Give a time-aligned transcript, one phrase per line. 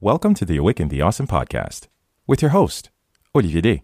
[0.00, 1.88] Welcome to the Awaken the Awesome podcast
[2.24, 2.90] with your host,
[3.34, 3.82] Olivier Day.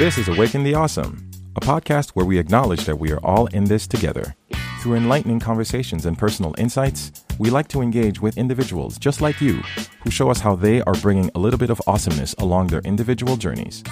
[0.00, 3.62] This is Awaken the Awesome, a podcast where we acknowledge that we are all in
[3.62, 4.34] this together.
[4.82, 9.62] Through enlightening conversations and personal insights, we like to engage with individuals just like you
[10.02, 13.36] who show us how they are bringing a little bit of awesomeness along their individual
[13.36, 13.82] journeys.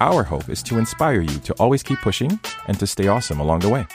[0.00, 3.60] Our hope is to inspire you to always keep pushing and to stay awesome along
[3.60, 3.86] the way.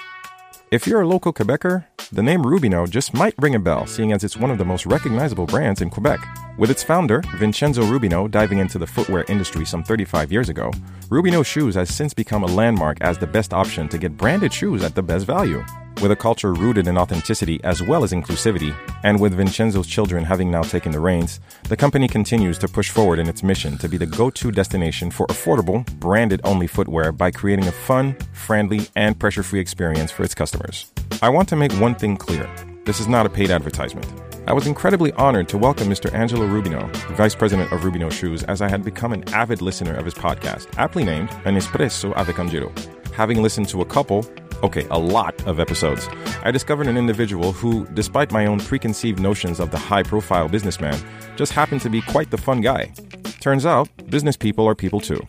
[0.72, 4.24] If you're a local Quebecer, the name Rubino just might ring a bell, seeing as
[4.24, 6.20] it's one of the most recognizable brands in Quebec.
[6.58, 10.72] With its founder, Vincenzo Rubino, diving into the footwear industry some 35 years ago,
[11.10, 14.82] Rubino Shoes has since become a landmark as the best option to get branded shoes
[14.82, 15.64] at the best value.
[16.00, 20.50] With a culture rooted in authenticity as well as inclusivity, and with Vincenzo's children having
[20.50, 23.98] now taken the reins, the company continues to push forward in its mission to be
[23.98, 29.20] the go to destination for affordable, branded only footwear by creating a fun, friendly, and
[29.20, 30.92] pressure free experience for its customers.
[31.22, 32.50] I want to make one thing clear
[32.86, 34.08] this is not a paid advertisement.
[34.48, 36.12] I was incredibly honored to welcome Mr.
[36.14, 40.06] Angelo Rubino, Vice President of Rubino Shoes, as I had become an avid listener of
[40.06, 42.74] his podcast, aptly named An Espresso avec Angelo.
[43.14, 44.26] Having listened to a couple,
[44.64, 46.08] okay, a lot of episodes,
[46.44, 51.00] I discovered an individual who, despite my own preconceived notions of the high profile businessman,
[51.36, 52.92] just happened to be quite the fun guy.
[53.40, 55.22] Turns out, business people are people too.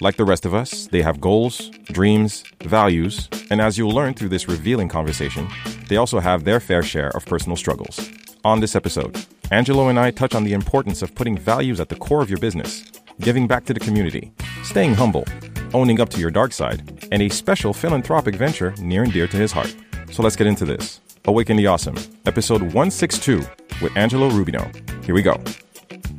[0.00, 4.28] Like the rest of us, they have goals, dreams, values, and as you'll learn through
[4.28, 5.48] this revealing conversation,
[5.88, 8.10] they also have their fair share of personal struggles.
[8.44, 11.96] On this episode, Angelo and I touch on the importance of putting values at the
[11.96, 12.84] core of your business,
[13.20, 15.24] giving back to the community, staying humble,
[15.74, 19.36] owning up to your dark side, and a special philanthropic venture near and dear to
[19.36, 19.74] his heart.
[20.10, 21.00] So let's get into this.
[21.24, 23.38] Awaken the Awesome, episode 162
[23.82, 24.64] with Angelo Rubino.
[25.04, 25.42] Here we go.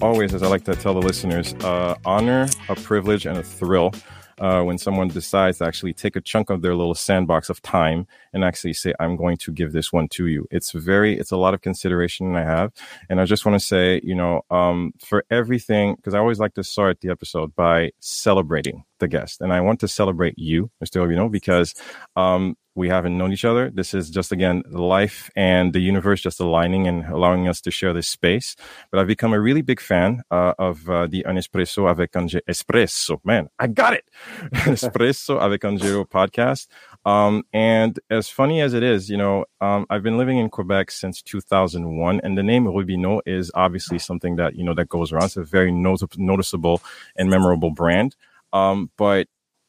[0.02, 3.94] Always, as I like to tell the listeners, uh, honor, a privilege, and a thrill
[4.40, 8.08] uh, when someone decides to actually take a chunk of their little sandbox of time
[8.34, 10.48] and actually say, I'm going to give this one to you.
[10.52, 12.72] It's very, it's a lot of consideration I have.
[13.10, 16.54] And I just want to say, you know, um, for everything, because I always like
[16.56, 19.42] to start the episode by celebrating the guest.
[19.42, 21.02] And I want to celebrate you, Mr.
[21.06, 21.74] Rubino, because
[22.16, 23.72] um, we haven't known each other.
[23.72, 27.92] This is just again life and the universe just aligning and allowing us to share
[27.92, 28.56] this space.
[28.92, 32.42] But I've become a really big fan uh, of uh, the Un Espresso avec Angelo
[32.48, 33.20] Espresso.
[33.26, 34.06] Man, I got it.
[34.54, 36.68] Espresso avec Angelo podcast.
[37.04, 40.92] Um, and as funny as it is, you know, um, I've been living in Quebec
[40.92, 45.26] since 2001, and the name Rubino is obviously something that you know that goes around.
[45.26, 46.82] It's a very not- noticeable
[47.16, 48.16] and memorable brand.
[48.54, 49.28] Um, but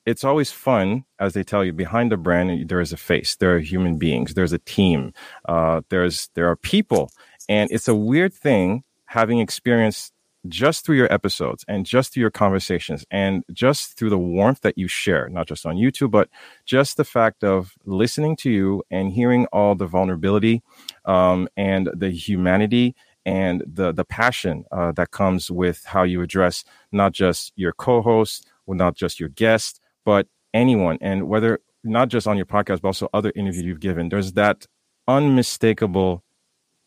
[0.08, 3.54] it's always fun, as they tell you, behind the brand, there is a face, there
[3.54, 5.12] are human beings, there's a team,
[5.46, 7.10] uh, there's, there are people.
[7.46, 10.14] And it's a weird thing having experienced
[10.46, 14.78] just through your episodes and just through your conversations and just through the warmth that
[14.78, 16.30] you share, not just on YouTube, but
[16.64, 20.62] just the fact of listening to you and hearing all the vulnerability
[21.04, 22.94] um, and the humanity
[23.26, 28.46] and the the passion uh, that comes with how you address not just your co-host,
[28.66, 32.88] or not just your guest, but anyone, and whether not just on your podcast, but
[32.88, 34.66] also other interviews you've given, there's that
[35.06, 36.25] unmistakable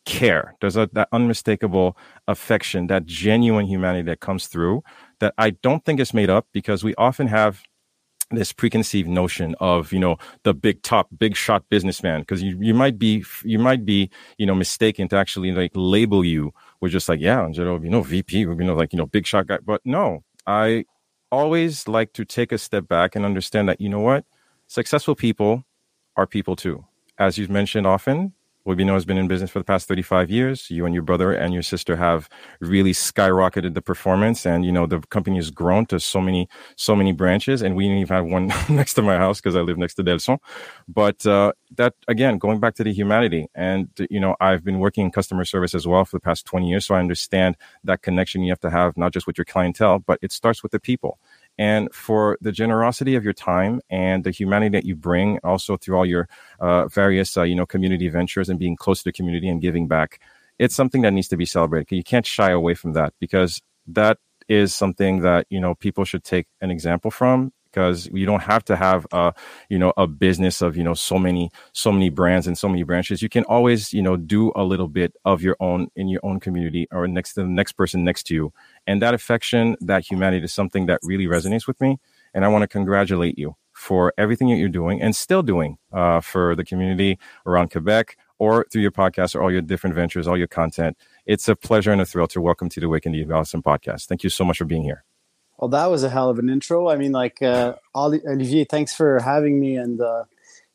[0.06, 0.56] care.
[0.62, 4.84] There's a, that unmistakable affection, that genuine humanity that comes through
[5.20, 7.62] that I don't think is made up because we often have
[8.32, 12.74] this preconceived notion of you know the big top big shot businessman because you, you
[12.74, 17.10] might be you might be you know mistaken to actually like label you with just
[17.10, 20.24] like yeah you know VP you know like you know big shot guy but no
[20.48, 20.86] I
[21.32, 24.26] always like to take a step back and understand that, you know what?
[24.68, 25.66] Successful people
[26.16, 26.86] are people too.
[27.18, 28.34] As you've mentioned often,
[28.68, 30.70] Rubino has been in business for the past 35 years.
[30.70, 32.30] You and your brother and your sister have
[32.60, 34.46] really skyrocketed the performance.
[34.46, 37.62] And, you know, the company has grown to so many, so many branches.
[37.62, 40.38] And we even have one next to my house because I live next to Delson.
[40.88, 45.06] But, uh, that again, going back to the humanity and, you know, I've been working
[45.06, 46.86] in customer service as well for the past 20 years.
[46.86, 50.20] So I understand that connection you have to have, not just with your clientele, but
[50.22, 51.18] it starts with the people
[51.58, 55.98] and for the generosity of your time and the humanity that you bring also through
[55.98, 56.28] all your
[56.60, 59.88] uh, various uh, you know community ventures and being close to the community and giving
[59.88, 60.20] back
[60.62, 61.96] it's something that needs to be celebrated.
[61.96, 66.24] You can't shy away from that because that is something that you know people should
[66.24, 69.34] take an example from because you don't have to have a
[69.70, 72.84] you know a business of you know so many so many brands and so many
[72.84, 76.22] branches you can always you know do a little bit of your own in your
[76.24, 78.54] own community or next to the next person next to you
[78.88, 81.98] and that affection that humanity is something that really resonates with me
[82.34, 86.20] and i want to congratulate you for everything that you're doing and still doing uh,
[86.20, 90.38] for the community around quebec or through your podcast or all your different ventures all
[90.38, 93.62] your content It's a pleasure and a thrill to welcome to the Awaken the Awesome
[93.64, 94.08] podcast.
[94.08, 95.04] Thank you so much for being here.
[95.62, 96.90] Well, that was a hell of an intro.
[96.90, 99.76] I mean, like, uh, Olivier, thanks for having me.
[99.76, 100.24] And, uh,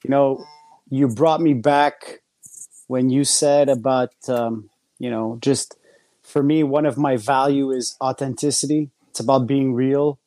[0.05, 0.45] you know,
[0.89, 2.23] you brought me back
[2.87, 5.77] when you said about, um, you know, just
[6.23, 8.91] for me, one of my value is authenticity.
[9.11, 10.21] It's about being real.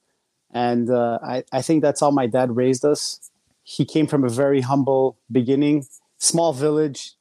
[0.52, 3.32] And uh, I, I think that's how my dad raised us.
[3.64, 7.14] He came from a very humble beginning, small village,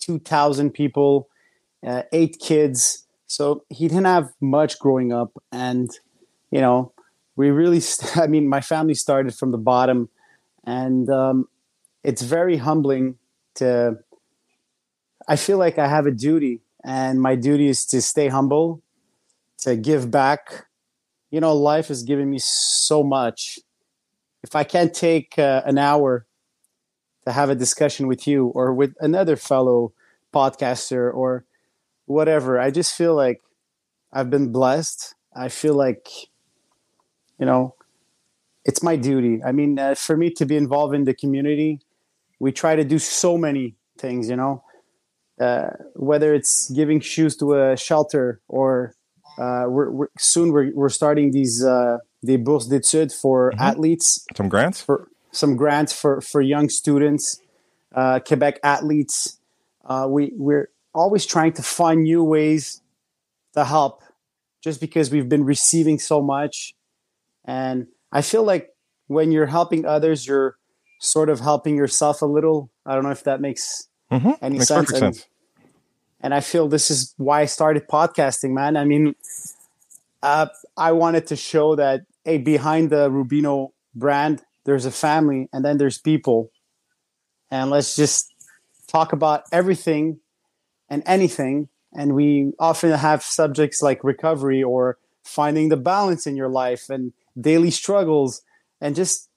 [0.00, 1.30] 2,000 people,
[1.86, 3.06] uh, eight kids.
[3.26, 5.30] So he didn't have much growing up.
[5.50, 5.90] And,
[6.54, 6.94] you know,
[7.36, 10.08] we really, st- I mean, my family started from the bottom.
[10.64, 11.48] And um,
[12.04, 13.16] it's very humbling
[13.56, 13.98] to,
[15.28, 18.82] I feel like I have a duty, and my duty is to stay humble,
[19.58, 20.66] to give back.
[21.30, 23.58] You know, life has given me so much.
[24.42, 26.26] If I can't take uh, an hour
[27.26, 29.92] to have a discussion with you or with another fellow
[30.32, 31.44] podcaster or
[32.06, 32.58] whatever.
[32.60, 33.42] I just feel like
[34.12, 35.14] I've been blessed.
[35.34, 36.08] I feel like,
[37.44, 37.74] you know,
[38.64, 39.42] it's my duty.
[39.44, 41.80] I mean, uh, for me to be involved in the community,
[42.40, 44.64] we try to do so many things, you know,
[45.38, 48.94] uh, whether it's giving shoes to a shelter or
[49.36, 53.60] uh, we're, we're, soon we're, we're starting these uh, des bourses d'études for mm-hmm.
[53.60, 54.24] athletes.
[54.34, 57.42] Some grants for some grants for for young students,
[57.94, 59.38] uh, Quebec athletes.
[59.84, 62.80] Uh, we we're always trying to find new ways
[63.52, 64.02] to help,
[64.62, 66.74] just because we've been receiving so much,
[67.44, 68.70] and I feel like
[69.06, 70.56] when you're helping others, you're
[71.00, 72.70] sort of helping yourself a little.
[72.86, 74.32] I don't know if that makes mm-hmm.
[74.40, 74.90] any makes sense.
[74.90, 75.26] And, sense.
[76.20, 78.76] And I feel this is why I started podcasting, man.
[78.76, 79.14] I mean,
[80.22, 80.46] uh,
[80.76, 85.76] I wanted to show that hey, behind the Rubino brand, there's a family, and then
[85.76, 86.50] there's people,
[87.50, 88.32] and let's just
[88.86, 90.20] talk about everything
[90.88, 91.68] and anything.
[91.92, 97.12] And we often have subjects like recovery or finding the balance in your life and
[97.40, 98.42] daily struggles
[98.80, 99.28] and just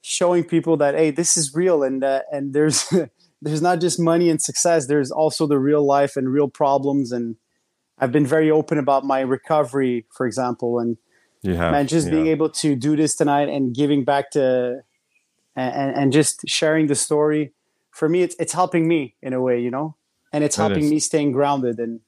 [0.00, 2.92] showing people that hey this is real and uh, and there's
[3.42, 7.12] there's not just money and success there's also the real life and real problems.
[7.12, 7.36] And
[7.98, 10.96] i've been very open about my recovery for example and
[11.42, 12.12] yeah man just yeah.
[12.12, 14.80] being able to do this tonight and giving back to
[15.56, 17.52] and and just sharing the story
[17.90, 19.96] for me it's it's helping me in a way you know?
[20.30, 22.00] And it's helping me staying grounded and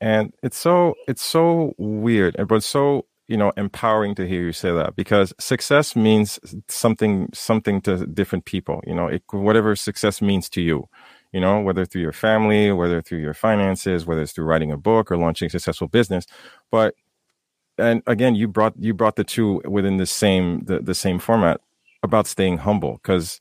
[0.00, 4.72] and it's so it's so weird but so you know empowering to hear you say
[4.72, 6.38] that because success means
[6.68, 10.88] something something to different people you know it, whatever success means to you
[11.32, 14.76] you know whether through your family whether through your finances whether it's through writing a
[14.76, 16.26] book or launching a successful business.
[16.70, 16.94] But
[17.78, 21.60] and again you brought you brought the two within the same the, the same format
[22.02, 23.40] about staying humble because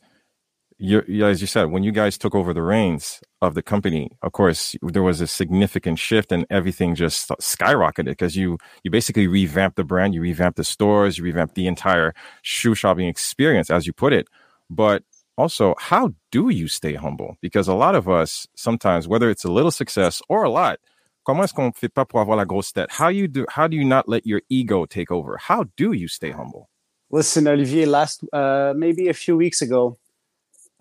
[0.81, 4.31] you, as you said, when you guys took over the reins of the company, of
[4.31, 9.77] course, there was a significant shift and everything just skyrocketed because you, you basically revamped
[9.77, 13.93] the brand, you revamped the stores, you revamped the entire shoe shopping experience, as you
[13.93, 14.27] put it.
[14.69, 15.03] But
[15.37, 17.37] also, how do you stay humble?
[17.41, 20.79] Because a lot of us sometimes, whether it's a little success or a lot?
[21.27, 25.37] How you do, how do you not let your ego take over?
[25.37, 26.69] How do you stay humble?
[27.11, 29.97] Listen, Olivier, last, uh, maybe a few weeks ago,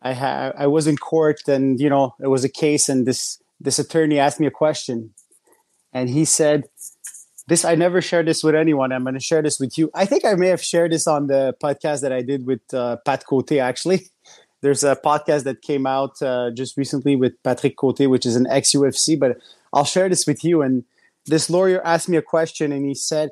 [0.02, 3.40] I had I was in court and you know it was a case and this
[3.60, 5.14] this attorney asked me a question.
[5.92, 6.64] And he said
[7.46, 8.92] this I never shared this with anyone.
[8.92, 9.90] I'm going to share this with you.
[9.94, 12.96] I think I may have shared this on the podcast that I did with uh,
[13.04, 14.06] Pat Cote actually.
[14.62, 18.46] There's a podcast that came out uh, just recently with Patrick Cote which is an
[18.48, 19.38] ex UFC but
[19.72, 20.62] I'll share this with you.
[20.62, 20.84] And
[21.26, 23.30] this lawyer asked me a question and he said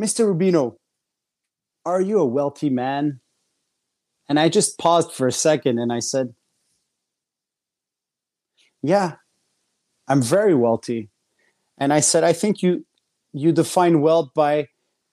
[0.00, 0.34] Mr.
[0.34, 0.76] Rubino
[1.84, 3.20] are you a wealthy man
[4.30, 6.34] and I just paused for a second and I said,
[8.80, 9.14] Yeah,
[10.06, 11.10] I'm very wealthy.
[11.76, 12.86] And I said, I think you
[13.32, 14.68] you define wealth by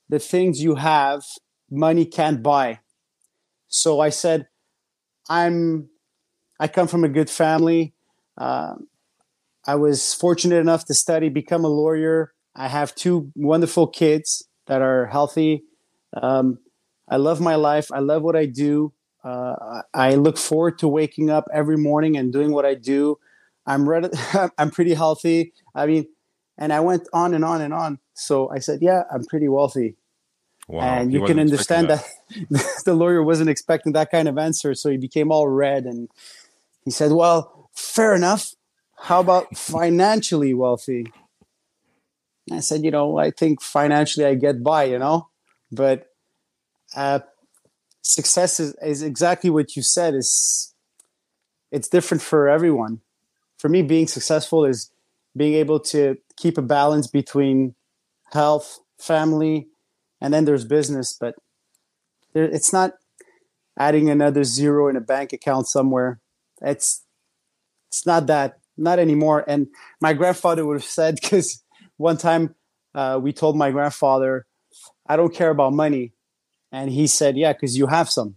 [0.07, 1.23] the things you have
[1.71, 2.79] money can't buy.
[3.67, 4.47] So I said,
[5.27, 5.89] I'm
[6.59, 7.95] I come from a good family.
[8.37, 8.75] Uh,
[9.65, 12.33] I was fortunate enough to study, become a lawyer.
[12.55, 15.63] I have two wonderful kids that are healthy.
[16.13, 16.59] Um,
[17.09, 17.91] I love my life.
[17.91, 18.93] I love what I do.
[19.27, 23.19] Uh, I look forward to waking up every morning and doing what I do.
[23.65, 24.07] I'm ready.
[24.57, 25.51] I'm pretty healthy.
[25.75, 26.07] I mean,
[26.57, 27.99] and I went on and on and on.
[28.13, 29.95] So I said, "Yeah, I'm pretty wealthy."
[30.69, 32.05] Wow, and you can understand that,
[32.49, 36.07] that the lawyer wasn't expecting that kind of answer, so he became all red and
[36.85, 38.53] he said, "Well, fair enough.
[38.97, 41.11] How about financially wealthy?"
[42.49, 45.27] I said, "You know, I think financially I get by, you know,
[45.69, 46.07] but
[46.95, 47.19] uh,
[48.07, 50.73] success is, is exactly what you said is
[51.71, 53.01] it's different for everyone
[53.57, 54.91] for me being successful is
[55.35, 57.75] being able to keep a balance between
[58.31, 59.67] health, family,
[60.21, 61.15] and then there's business.
[61.19, 61.35] But
[62.33, 62.93] there, it's not
[63.77, 66.19] adding another zero in a bank account somewhere.
[66.61, 67.03] It's
[67.89, 69.43] it's not that not anymore.
[69.47, 69.67] And
[70.01, 71.63] my grandfather would have said because
[71.97, 72.55] one time
[72.93, 74.45] uh, we told my grandfather,
[75.07, 76.13] "I don't care about money,"
[76.71, 78.35] and he said, "Yeah, because you have some.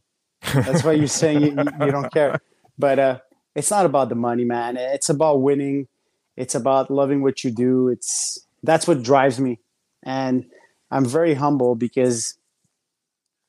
[0.55, 2.41] That's why you're saying you, you, don't care."
[2.79, 3.19] But uh,
[3.55, 4.77] it's not about the money, man.
[4.77, 5.89] It's about winning.
[6.37, 7.89] It's about loving what you do.
[7.89, 9.59] It's that's what drives me,
[10.03, 10.47] and
[10.91, 12.39] I'm very humble because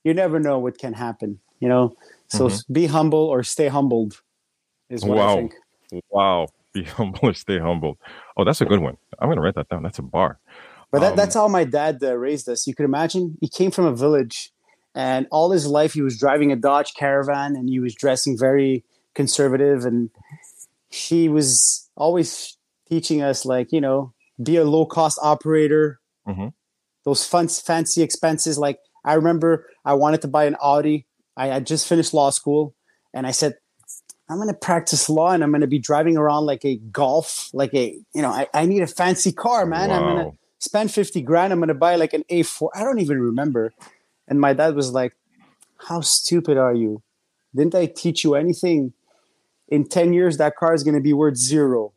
[0.04, 1.40] you never know what can happen.
[1.60, 1.96] You know,
[2.28, 2.74] so mm-hmm.
[2.74, 4.22] be humble or stay humbled
[4.90, 5.32] is what wow.
[5.32, 5.54] I think.
[6.10, 6.48] Wow.
[6.74, 8.00] Be humble or stay humble.
[8.38, 8.96] Oh, that's a good one.
[9.20, 9.84] I'm going to write that down.
[9.84, 10.40] That's a bar.
[10.90, 12.66] But that, um, that's how my dad uh, raised us.
[12.66, 14.52] You could imagine he came from a village
[14.96, 18.84] and all his life he was driving a Dodge Caravan and he was dressing very
[19.14, 20.10] conservative and
[20.90, 22.58] he was always
[22.88, 26.00] teaching us like, you know, be a low cost operator.
[26.28, 26.50] Mm-hmm.
[27.06, 28.58] Those fun, fancy expenses.
[28.58, 31.08] Like I remember I wanted to buy an Audi.
[31.38, 32.76] I had just finished law school
[33.14, 33.56] and I said,
[34.30, 37.50] I'm going to practice law and I'm going to be driving around like a golf,
[37.54, 39.90] like a, you know, I, I need a fancy car, man.
[39.90, 39.96] Wow.
[39.96, 41.52] I'm going to spend 50 grand.
[41.52, 42.70] I'm going to buy like an A4.
[42.74, 43.74] I don't even remember.
[44.32, 45.14] And my dad was like,
[45.90, 47.04] How stupid are you?
[47.54, 48.94] Didn't I teach you anything?
[49.68, 51.92] In 10 years, that car is going to be worth zero.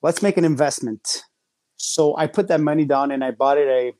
[0.00, 1.24] Let's make an investment.
[1.76, 3.92] So I put that money down and I bought it a,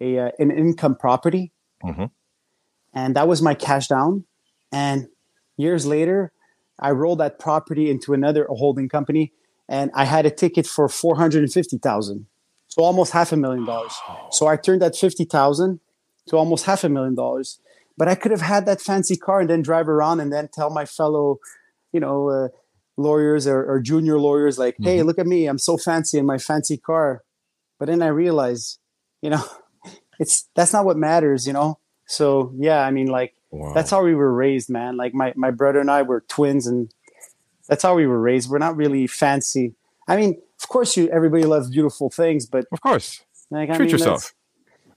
[0.00, 1.52] a uh, an income property.
[1.84, 2.06] Mm-hmm.
[2.92, 4.24] And that was my cash down.
[4.72, 5.06] And
[5.56, 6.32] years later,
[6.80, 9.32] I rolled that property into another holding company
[9.68, 12.26] and I had a ticket for 450,000.
[12.66, 13.94] So almost half a million dollars.
[14.32, 15.78] So I turned that 50,000
[16.28, 17.58] to almost half a million dollars.
[17.96, 20.70] But I could have had that fancy car and then drive around and then tell
[20.70, 21.38] my fellow,
[21.92, 22.48] you know, uh,
[22.96, 24.84] lawyers or, or, junior lawyers like, mm-hmm.
[24.84, 25.46] "Hey, look at me!
[25.46, 27.22] I'm so fancy in my fancy car."
[27.78, 28.78] But then I realize,
[29.20, 29.44] you know,
[30.18, 31.78] it's that's not what matters, you know.
[32.06, 33.72] So yeah, I mean, like wow.
[33.74, 34.96] that's how we were raised, man.
[34.96, 36.92] Like my my brother and I were twins, and
[37.68, 38.50] that's how we were raised.
[38.50, 39.74] We're not really fancy.
[40.08, 43.78] I mean, of course, you everybody loves beautiful things, but of course, like, treat I
[43.78, 44.34] mean, yourself.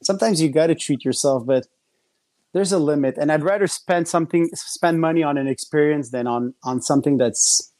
[0.05, 1.65] Sometimes you got to treat yourself, but
[2.53, 3.17] there's a limit.
[3.17, 7.73] And I'd rather spend something, spend money on an experience than on on something that's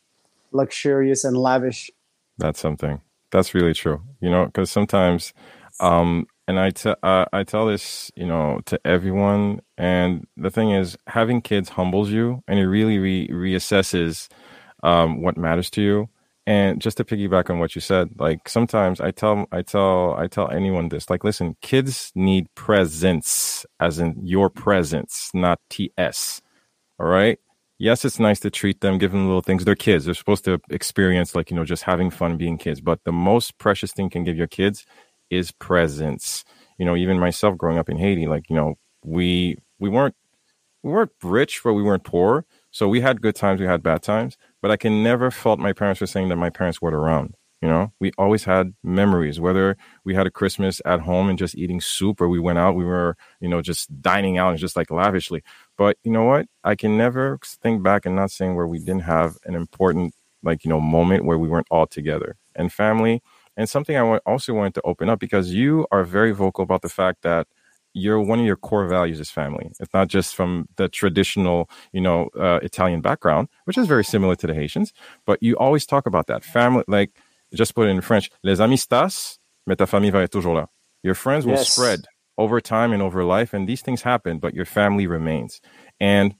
[0.52, 1.92] luxurious and lavish.
[2.38, 3.02] That's something.
[3.32, 4.02] That's really true.
[4.22, 5.34] You know, because sometimes,
[5.80, 9.62] um, and I, t- uh, I tell this, you know, to everyone.
[9.78, 14.30] And the thing is, having kids humbles you, and it really re- reassesses
[14.84, 16.10] um, what matters to you.
[16.48, 20.28] And just to piggyback on what you said, like sometimes I tell, I tell, I
[20.28, 26.42] tell anyone this, like, listen, kids need presence, as in your presence, not TS.
[27.00, 27.40] All right.
[27.80, 29.66] Yes, it's nice to treat them, give them little things.
[29.66, 30.06] They're kids.
[30.06, 32.80] They're supposed to experience, like, you know, just having fun being kids.
[32.80, 34.86] But the most precious thing can give your kids
[35.30, 36.46] is presence.
[36.78, 40.16] You know, even myself growing up in Haiti, like, you know, we, we weren't,
[40.84, 42.46] we weren't rich, but we weren't poor.
[42.76, 45.74] So we had good times, we had bad times but I can never fault my
[45.74, 47.36] parents for saying that my parents weren't around.
[47.62, 51.56] You know, we always had memories, whether we had a Christmas at home and just
[51.56, 54.76] eating soup or we went out, we were, you know, just dining out and just
[54.76, 55.44] like lavishly.
[55.78, 56.48] But you know what?
[56.64, 60.66] I can never think back and not saying where we didn't have an important, like,
[60.66, 63.22] you know, moment where we weren't all together and family.
[63.56, 66.90] And something I also wanted to open up because you are very vocal about the
[66.90, 67.46] fact that
[67.96, 69.72] your one of your core values is family.
[69.80, 74.36] It's not just from the traditional, you know, uh, Italian background, which is very similar
[74.36, 74.94] to the Haitians,
[75.26, 76.84] but you always talk about that family.
[76.88, 77.12] Like
[77.54, 80.68] just put it in French, les amistas, mais ta famille va être toujours là.
[81.04, 81.72] Your friends will yes.
[81.72, 82.06] spread
[82.38, 85.62] over time and over life, and these things happen, but your family remains.
[86.00, 86.36] And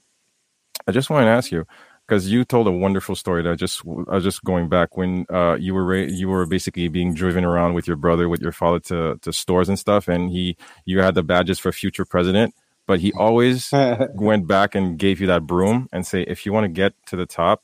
[0.86, 1.64] I just want to ask you,
[2.06, 5.26] because you told a wonderful story that I just I was just going back when
[5.30, 8.80] uh, you were you were basically being driven around with your brother with your father
[8.80, 12.54] to to stores and stuff, and he you had the badges for future president,
[12.86, 13.72] but he always
[14.14, 17.16] went back and gave you that broom and say if you want to get to
[17.16, 17.62] the top,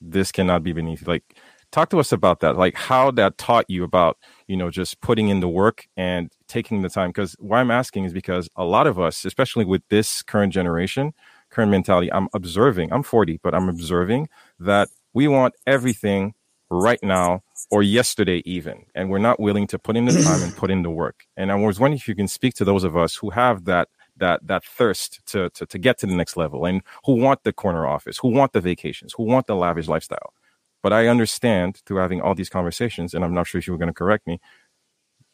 [0.00, 1.02] this cannot be beneath.
[1.02, 1.06] You.
[1.06, 1.36] Like,
[1.72, 5.28] talk to us about that, like how that taught you about you know just putting
[5.28, 7.08] in the work and taking the time.
[7.10, 11.14] Because why I'm asking is because a lot of us, especially with this current generation
[11.58, 12.12] current mentality.
[12.12, 14.28] I'm observing, I'm 40, but I'm observing
[14.60, 16.34] that we want everything
[16.70, 20.56] right now or yesterday even and we're not willing to put in the time and
[20.56, 22.96] put in the work and i was wondering if you can speak to those of
[22.96, 23.88] us who have that
[24.18, 27.52] that that thirst to, to to get to the next level and who want the
[27.54, 30.34] corner office who want the vacations who want the lavish lifestyle
[30.82, 33.78] but i understand through having all these conversations and i'm not sure if you were
[33.80, 34.40] going to correct me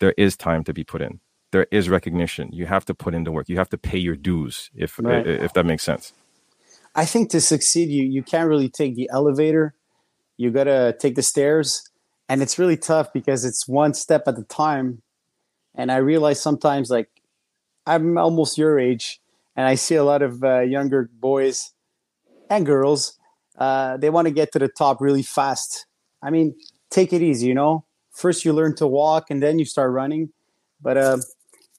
[0.00, 1.21] there is time to be put in
[1.54, 2.50] there is recognition.
[2.52, 3.49] You have to put in the work.
[3.49, 5.25] You have to pay your dues, if right.
[5.25, 6.12] if that makes sense.
[6.96, 9.75] I think to succeed, you you can't really take the elevator.
[10.37, 11.88] You gotta take the stairs,
[12.28, 15.02] and it's really tough because it's one step at a time.
[15.76, 17.08] And I realize sometimes, like,
[17.87, 19.20] I'm almost your age,
[19.54, 21.73] and I see a lot of uh, younger boys
[22.50, 23.16] and girls.
[23.56, 25.87] Uh, they want to get to the top really fast.
[26.20, 26.56] I mean,
[26.90, 27.84] take it easy, you know.
[28.11, 30.30] First, you learn to walk, and then you start running.
[30.82, 31.18] But uh,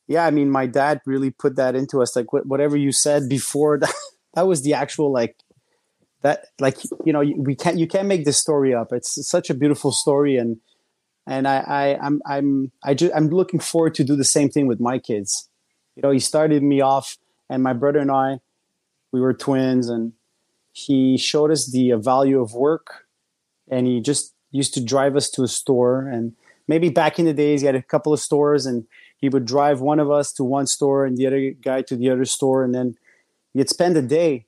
[0.07, 2.15] yeah, I mean, my dad really put that into us.
[2.15, 3.93] Like wh- whatever you said before, that,
[4.33, 5.37] that was the actual like
[6.21, 6.47] that.
[6.59, 8.91] Like you know, we can't you can't make this story up.
[8.91, 10.57] It's such a beautiful story, and
[11.25, 14.67] and I, I I'm I'm I just I'm looking forward to do the same thing
[14.67, 15.49] with my kids.
[15.95, 17.17] You know, he started me off,
[17.49, 18.39] and my brother and I,
[19.11, 20.13] we were twins, and
[20.71, 23.05] he showed us the uh, value of work,
[23.69, 26.33] and he just used to drive us to a store and
[26.67, 28.85] maybe back in the days he had a couple of stores and
[29.17, 32.09] he would drive one of us to one store and the other guy to the
[32.09, 32.95] other store and then
[33.53, 34.45] you'd spend a day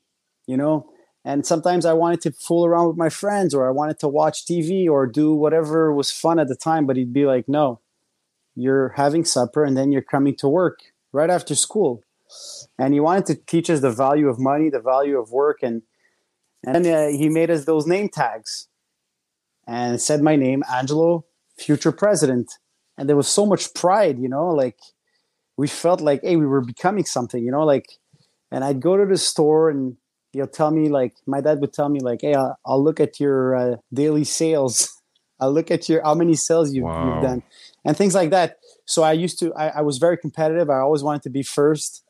[0.47, 0.89] you know?
[1.25, 4.45] And sometimes i wanted to fool around with my friends or i wanted to watch
[4.45, 7.81] tv or do whatever was fun at the time but he'd be like no
[8.57, 10.79] you're having supper and then you're coming to work
[11.13, 12.03] right after school.
[12.77, 15.83] And he wanted to teach us the value of money the value of work and
[16.65, 18.67] and uh, he made us those name tags
[19.65, 21.23] and said my name angelo
[21.57, 22.51] future president
[22.97, 24.77] and there was so much pride you know like
[25.57, 27.85] we felt like hey we were becoming something you know like
[28.51, 29.97] and i'd go to the store and
[30.37, 33.19] he'll tell me like my dad would tell me like hey i'll, I'll look at
[33.19, 34.93] your uh, daily sales.
[35.39, 37.13] I'll look at your how many sales you've, wow.
[37.13, 37.43] you've, done
[37.85, 38.57] and things like that.
[38.85, 40.67] So i used to I, I, was very competitive.
[40.67, 42.03] I always wanted to be first.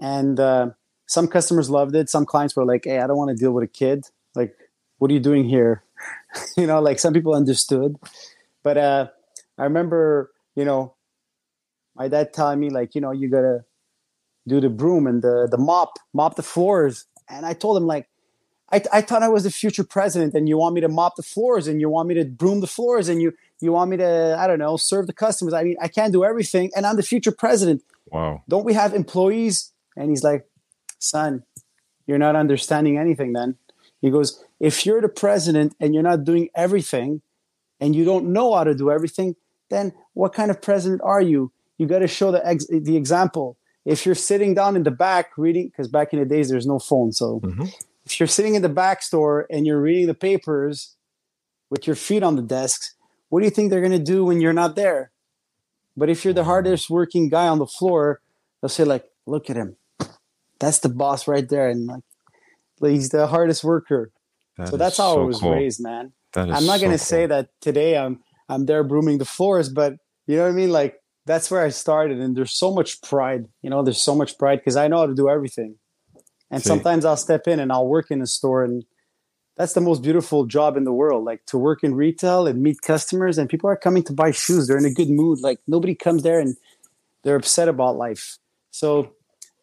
[0.00, 0.70] And uh,
[1.06, 2.10] some customers loved it.
[2.10, 4.06] Some clients were like hey i don't want to deal with a kid.
[4.34, 4.56] Like
[4.98, 5.84] what are you doing here?
[6.56, 7.96] You know like some people understood.
[8.64, 9.06] But uh
[9.58, 10.94] I remember, you know,
[11.94, 13.64] my dad telling me like, you know, you gotta
[14.46, 17.06] do the broom and the the mop, mop the floors.
[17.28, 18.08] And I told him like,
[18.70, 21.22] I, I thought I was the future president, and you want me to mop the
[21.22, 24.36] floors, and you want me to broom the floors, and you you want me to
[24.38, 25.54] I don't know serve the customers.
[25.54, 27.82] I mean, I can't do everything, and I'm the future president.
[28.06, 28.42] Wow!
[28.48, 29.72] Don't we have employees?
[29.96, 30.46] And he's like,
[30.98, 31.42] son,
[32.06, 33.32] you're not understanding anything.
[33.32, 33.56] Then
[34.00, 37.22] he goes, if you're the president and you're not doing everything,
[37.80, 39.34] and you don't know how to do everything,
[39.70, 41.52] then what kind of president are you?
[41.76, 43.56] You got to show the ex- the example.
[43.84, 46.78] If you're sitting down in the back reading, because back in the days there's no
[46.78, 47.66] phone, so mm-hmm.
[48.04, 50.96] if you're sitting in the back store and you're reading the papers
[51.70, 52.94] with your feet on the desks,
[53.28, 55.10] what do you think they're going to do when you're not there?
[55.96, 58.20] But if you're the hardest working guy on the floor,
[58.60, 59.76] they'll say like, "Look at him,
[60.58, 62.02] that's the boss right there," and like,
[62.80, 64.10] he's the hardest worker.
[64.56, 65.52] That so that's how so I was cool.
[65.52, 66.12] raised, man.
[66.34, 66.98] I'm not so going to cool.
[66.98, 69.94] say that today I'm I'm there brooming the floors, but
[70.26, 70.70] you know what I mean?
[70.70, 72.18] Like that's where I started.
[72.18, 75.06] And there's so much pride, you know, there's so much pride because I know how
[75.06, 75.76] to do everything.
[76.50, 76.68] And See.
[76.68, 78.84] sometimes I'll step in and I'll work in a store and
[79.56, 81.24] that's the most beautiful job in the world.
[81.24, 84.68] Like to work in retail and meet customers and people are coming to buy shoes.
[84.68, 85.40] They're in a good mood.
[85.40, 86.56] Like nobody comes there and
[87.24, 88.38] they're upset about life.
[88.70, 89.12] So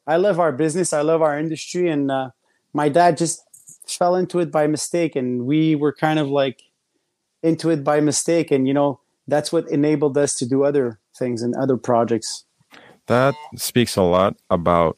[0.06, 0.92] I love our business.
[0.92, 1.90] I love our industry.
[1.90, 2.32] And uh,
[2.74, 3.42] my dad just
[3.88, 5.16] fell into it by mistake.
[5.16, 6.62] And we were kind of like,
[7.46, 8.52] into it by mistake.
[8.52, 12.46] And you know that's what enabled us to do other things and other projects.
[13.08, 14.98] That speaks a lot about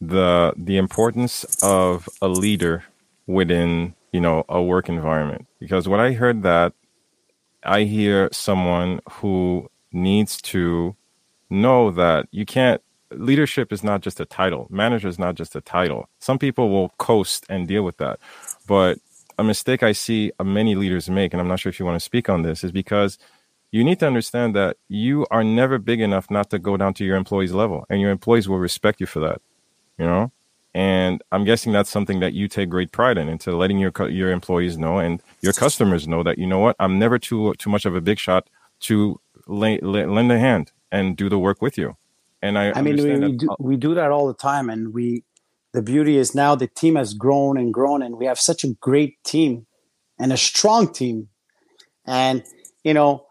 [0.00, 2.84] the the importance of a leader
[3.26, 5.46] within you know a work environment.
[5.58, 6.72] Because when i heard that
[7.64, 10.94] i hear someone who needs to
[11.50, 14.66] know that you can't leadership is not just a title.
[14.70, 16.08] Manager is not just a title.
[16.18, 18.18] Some people will coast and deal with that.
[18.66, 18.98] But
[19.38, 21.96] a mistake I see uh, many leaders make, and I'm not sure if you want
[21.96, 23.18] to speak on this, is because
[23.70, 27.04] you need to understand that you are never big enough not to go down to
[27.04, 29.40] your employees' level, and your employees will respect you for that.
[29.98, 30.32] You know,
[30.74, 34.30] and I'm guessing that's something that you take great pride in, into letting your your
[34.30, 37.84] employees know and your customers know that you know what, I'm never too too much
[37.84, 38.48] of a big shot
[38.80, 41.96] to lay, lend a hand and do the work with you.
[42.40, 45.24] And I, I mean, we, we do, we do that all the time, and we
[45.72, 48.74] the beauty is now the team has grown and grown and we have such a
[48.80, 49.66] great team
[50.18, 51.28] and a strong team.
[52.06, 52.42] And
[52.84, 53.26] you know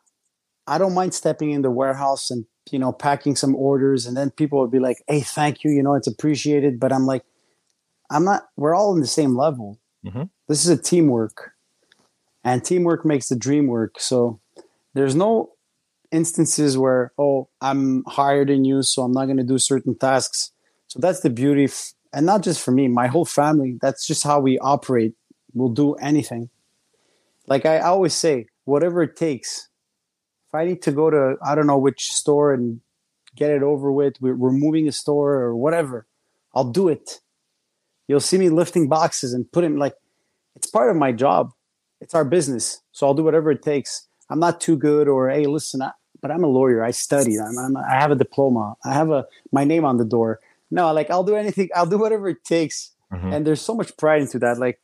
[0.67, 4.29] i don't mind stepping in the warehouse and you know packing some orders and then
[4.29, 6.79] people would be like hey thank you you know it's appreciated.
[6.79, 7.23] But i'm like
[8.09, 9.79] i'm not we're all in the same level.
[10.05, 10.23] Mm-hmm.
[10.47, 11.51] this is a teamwork
[12.43, 13.99] and teamwork makes the dream work.
[13.99, 14.39] So
[14.93, 15.53] there's no
[16.11, 20.51] instances where oh i'm higher than you so i'm not going to do certain tasks.
[20.87, 21.67] So that's the beauty
[22.13, 23.77] and not just for me, my whole family.
[23.81, 25.13] That's just how we operate.
[25.53, 26.49] We'll do anything.
[27.47, 29.69] Like I always say, whatever it takes.
[30.47, 32.81] If I need to go to I don't know which store and
[33.35, 36.07] get it over with, we're, moving a store or whatever,
[36.55, 37.21] I'll do it.
[38.07, 39.95] You'll see me lifting boxes and putting like
[40.55, 41.51] it's part of my job.
[42.01, 44.07] It's our business, so I'll do whatever it takes.
[44.29, 45.91] I'm not too good, or hey, listen, I,
[46.21, 46.83] but I'm a lawyer.
[46.83, 47.39] I studied.
[47.39, 48.75] I'm, I'm, I have a diploma.
[48.85, 50.39] I have a my name on the door.
[50.69, 51.69] No, like I'll do anything.
[51.75, 52.91] I'll do whatever it takes.
[53.11, 53.33] Mm-hmm.
[53.33, 54.57] And there's so much pride into that.
[54.57, 54.79] Like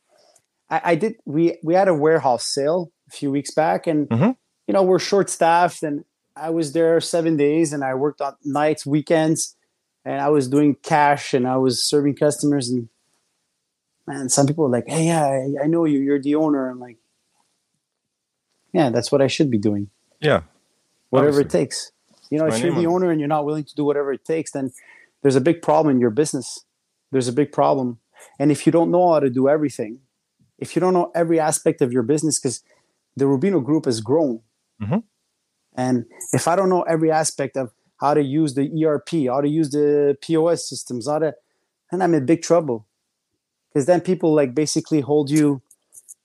[0.70, 1.16] I, I, did.
[1.24, 4.30] We we had a warehouse sale a few weeks back, and mm-hmm.
[4.66, 6.04] you know we're short staffed, and
[6.36, 9.56] I was there seven days, and I worked on nights, weekends,
[10.04, 12.88] and I was doing cash, and I was serving customers, and
[14.06, 15.98] man, some people were like, "Hey, yeah, I, I know you.
[15.98, 16.96] You're the owner." I'm like,
[18.72, 20.42] "Yeah, that's what I should be doing." Yeah,
[21.10, 21.58] whatever Obviously.
[21.60, 21.92] it takes.
[22.30, 24.52] You know, if you're the owner and you're not willing to do whatever it takes,
[24.52, 24.72] then
[25.24, 26.66] there's a big problem in your business.
[27.10, 27.98] There's a big problem.
[28.38, 30.00] And if you don't know how to do everything,
[30.58, 32.62] if you don't know every aspect of your business, because
[33.16, 34.40] the Rubino Group has grown.
[34.82, 34.98] Mm-hmm.
[35.76, 39.48] And if I don't know every aspect of how to use the ERP, how to
[39.48, 41.34] use the POS systems, how to,
[41.90, 42.86] then I'm in big trouble.
[43.72, 45.62] Because then people like basically hold you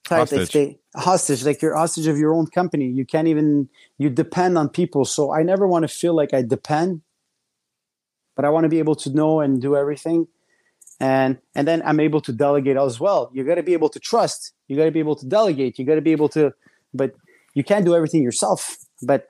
[0.04, 0.18] tight.
[0.18, 0.50] Hostage.
[0.50, 2.86] They, hostage, like you're hostage of your own company.
[2.86, 5.06] You can't even, you depend on people.
[5.06, 7.00] So I never want to feel like I depend,
[8.40, 10.26] but I want to be able to know and do everything.
[10.98, 13.30] And and then i'm able to delegate as well.
[13.34, 14.52] You got to be able to trust.
[14.66, 15.78] You got to be able to delegate.
[15.78, 16.54] You got to be able to
[16.94, 17.10] but
[17.52, 19.28] you can't do everything yourself but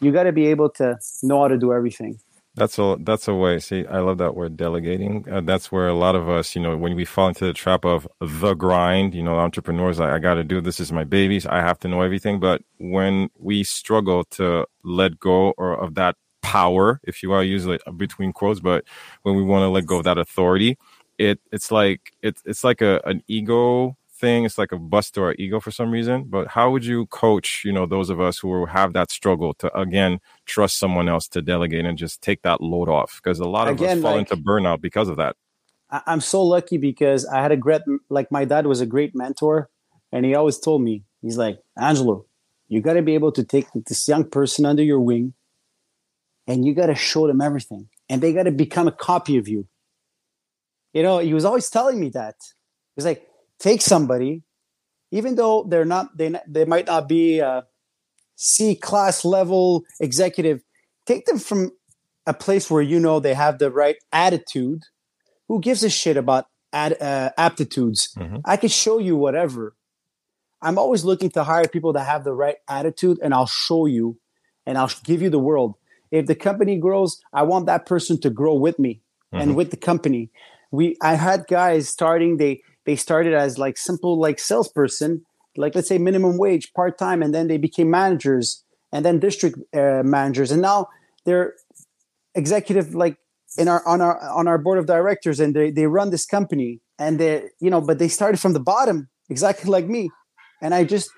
[0.00, 2.18] you got to be able to know how to do everything.
[2.56, 5.24] That's a that's a way see i love that word delegating.
[5.30, 7.84] Uh, that's where a lot of us you know when we fall into the trap
[7.84, 11.60] of the grind you know entrepreneurs like i gotta do this is my babies i
[11.68, 12.40] have to know everything.
[12.40, 17.82] But when we struggle to let go or of that power if you are it
[17.86, 18.84] uh, between quotes but
[19.22, 20.78] when we want to let go of that authority
[21.18, 24.44] it it's like it's it's like a an ego thing.
[24.44, 26.24] It's like a bust to our ego for some reason.
[26.24, 29.78] But how would you coach, you know, those of us who have that struggle to
[29.78, 33.20] again trust someone else to delegate and just take that load off?
[33.22, 35.36] Because a lot of again, us fall like, into burnout because of that.
[35.90, 39.70] I'm so lucky because I had a great like my dad was a great mentor
[40.12, 42.26] and he always told me, he's like, Angelo,
[42.68, 45.32] you gotta be able to take this young person under your wing
[46.48, 47.88] and you gotta show them everything.
[48.08, 49.68] And they gotta become a copy of you
[50.92, 52.36] you know, he was always telling me that.
[52.40, 53.26] He was like,
[53.58, 54.42] take somebody,
[55.10, 57.66] even though they're not, they, they might not be a
[58.36, 60.62] C class level executive,
[61.06, 61.72] take them from
[62.26, 64.82] a place where you know they have the right attitude.
[65.48, 68.14] Who gives a shit about ad, uh, aptitudes?
[68.18, 68.38] Mm-hmm.
[68.44, 69.74] I can show you whatever.
[70.60, 74.18] I'm always looking to hire people that have the right attitude, and I'll show you
[74.66, 75.76] and I'll give you the world.
[76.10, 79.42] If the company grows, I want that person to grow with me mm-hmm.
[79.42, 80.30] and with the company.
[80.70, 85.22] We I had guys starting they they started as like simple like salesperson
[85.58, 89.58] like let's say minimum wage part time and then they became managers and then district
[89.74, 90.50] uh, managers.
[90.50, 90.88] And now
[91.24, 91.54] they're
[92.34, 93.16] executive like
[93.58, 96.80] in our on our on our board of directors and they they run this company
[96.98, 100.10] and they you know but they started from the bottom exactly like me.
[100.62, 101.10] And I just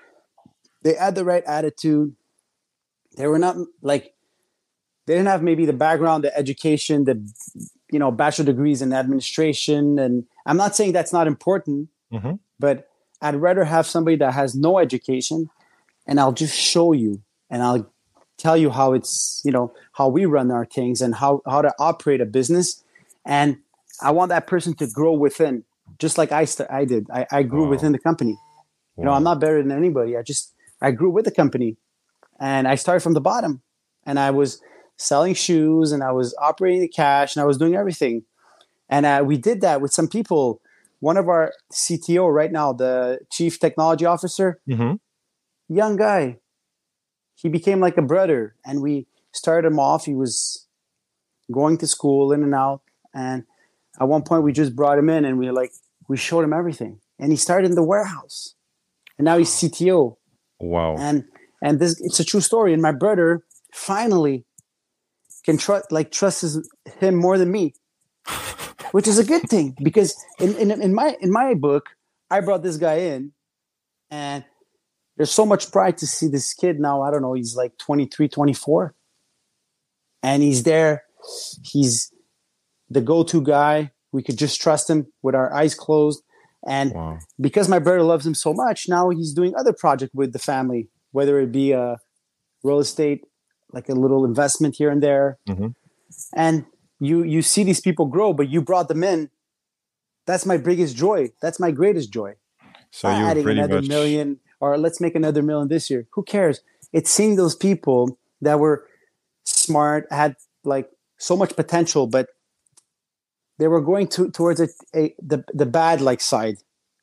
[0.83, 2.15] they had the right attitude.
[3.17, 4.13] They were not like
[5.11, 7.21] they didn't have maybe the background the education the
[7.91, 9.99] you know bachelor degrees in administration.
[9.99, 12.35] And i'm not saying that's not important mm-hmm.
[12.59, 12.87] but
[13.21, 15.49] i'd rather have somebody that has no education
[16.07, 17.91] and i'll just show you and i'll
[18.37, 21.73] tell you how it's you know how we run our things and how how to
[21.77, 22.81] operate a business.
[23.25, 23.57] And
[24.01, 25.65] i want that person to grow within
[25.99, 27.07] just like i st- i did.
[27.11, 27.71] I, I grew wow.
[27.71, 28.37] within the company.
[28.97, 30.15] You know i'm not better than anybody.
[30.15, 31.75] I just i grew with the company
[32.39, 33.61] and i started from the bottom.
[34.05, 34.61] And i was
[34.97, 38.23] selling shoes and I was operating the cash and I was doing everything.
[38.89, 40.61] And uh, we did that with some people.
[40.99, 44.95] One of our CTO right now, the chief technology officer, mm-hmm.
[45.73, 46.37] young guy,
[47.35, 48.55] he became like a brother.
[48.65, 50.05] And we started him off.
[50.05, 50.67] He was
[51.51, 52.81] going to school in and out.
[53.13, 53.45] And
[53.99, 55.71] at one point, we just brought him in and we like,
[56.07, 56.99] we showed him everything.
[57.19, 58.55] And he started in the warehouse.
[59.17, 60.17] And now he's CTO.
[60.59, 60.95] Wow.
[60.97, 61.25] And
[61.61, 62.73] and this it's a true story.
[62.73, 64.45] And my brother finally
[65.45, 66.57] can trust like trusts
[66.99, 67.73] him more than me,
[68.91, 71.89] which is a good thing because in, in in my in my book,
[72.29, 73.33] I brought this guy in,
[74.09, 74.45] and
[75.17, 77.01] there's so much pride to see this kid now.
[77.01, 78.95] I don't know, he's like 23, 24,
[80.23, 81.03] and he's there.
[81.63, 82.11] He's
[82.89, 83.91] the go-to guy.
[84.11, 86.23] We could just trust him with our eyes closed.
[86.67, 87.19] And wow.
[87.39, 90.89] because my brother loves him so much, now he's doing other project with the family,
[91.11, 91.97] whether it be a
[92.63, 93.23] real estate
[93.73, 95.37] like a little investment here and there.
[95.47, 95.67] Mm-hmm.
[96.33, 96.65] and
[96.99, 99.29] you you see these people grow but you brought them in.
[100.25, 101.31] That's my biggest joy.
[101.41, 102.35] That's my greatest joy.
[102.91, 103.87] So you adding another much...
[103.87, 106.07] million or let's make another million this year.
[106.11, 106.61] Who cares?
[106.93, 108.87] It's seeing those people that were
[109.45, 112.27] smart had like so much potential but
[113.57, 116.57] they were going to, towards a, a the, the bad like side.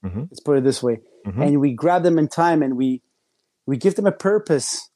[0.04, 0.22] Mm-hmm.
[0.31, 1.00] let's put it this way.
[1.26, 1.42] Mm-hmm.
[1.42, 3.02] and we grab them in time and we
[3.66, 4.88] we give them a purpose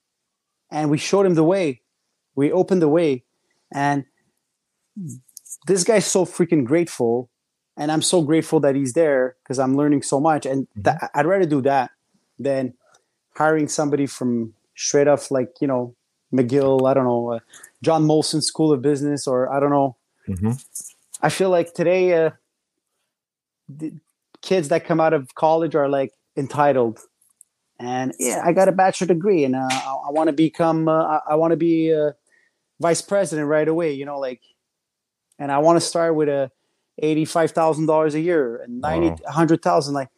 [0.72, 1.82] and we showed him the way.
[2.34, 3.24] We opened the way,
[3.72, 4.04] and
[5.66, 7.30] this guy's so freaking grateful,
[7.76, 10.46] and I'm so grateful that he's there because I'm learning so much.
[10.46, 10.82] And mm-hmm.
[10.82, 11.90] th- I'd rather do that
[12.38, 12.74] than
[13.36, 15.94] hiring somebody from straight off, like you know,
[16.34, 16.88] McGill.
[16.88, 17.38] I don't know, uh,
[17.82, 19.96] John Molson School of Business, or I don't know.
[20.26, 20.52] Mm-hmm.
[21.20, 22.30] I feel like today, uh,
[23.68, 23.92] the
[24.40, 26.98] kids that come out of college are like entitled
[27.82, 30.92] and yeah, I got a bachelor degree, and uh, I, I want to become, uh,
[30.92, 32.14] I, I want to be a
[32.80, 33.92] vice president right away.
[33.92, 34.40] You know, like,
[35.38, 36.50] and I want to start with a
[36.98, 39.18] eighty-five thousand dollars a year and ninety, wow.
[39.26, 39.94] hundred thousand.
[39.94, 40.08] Like,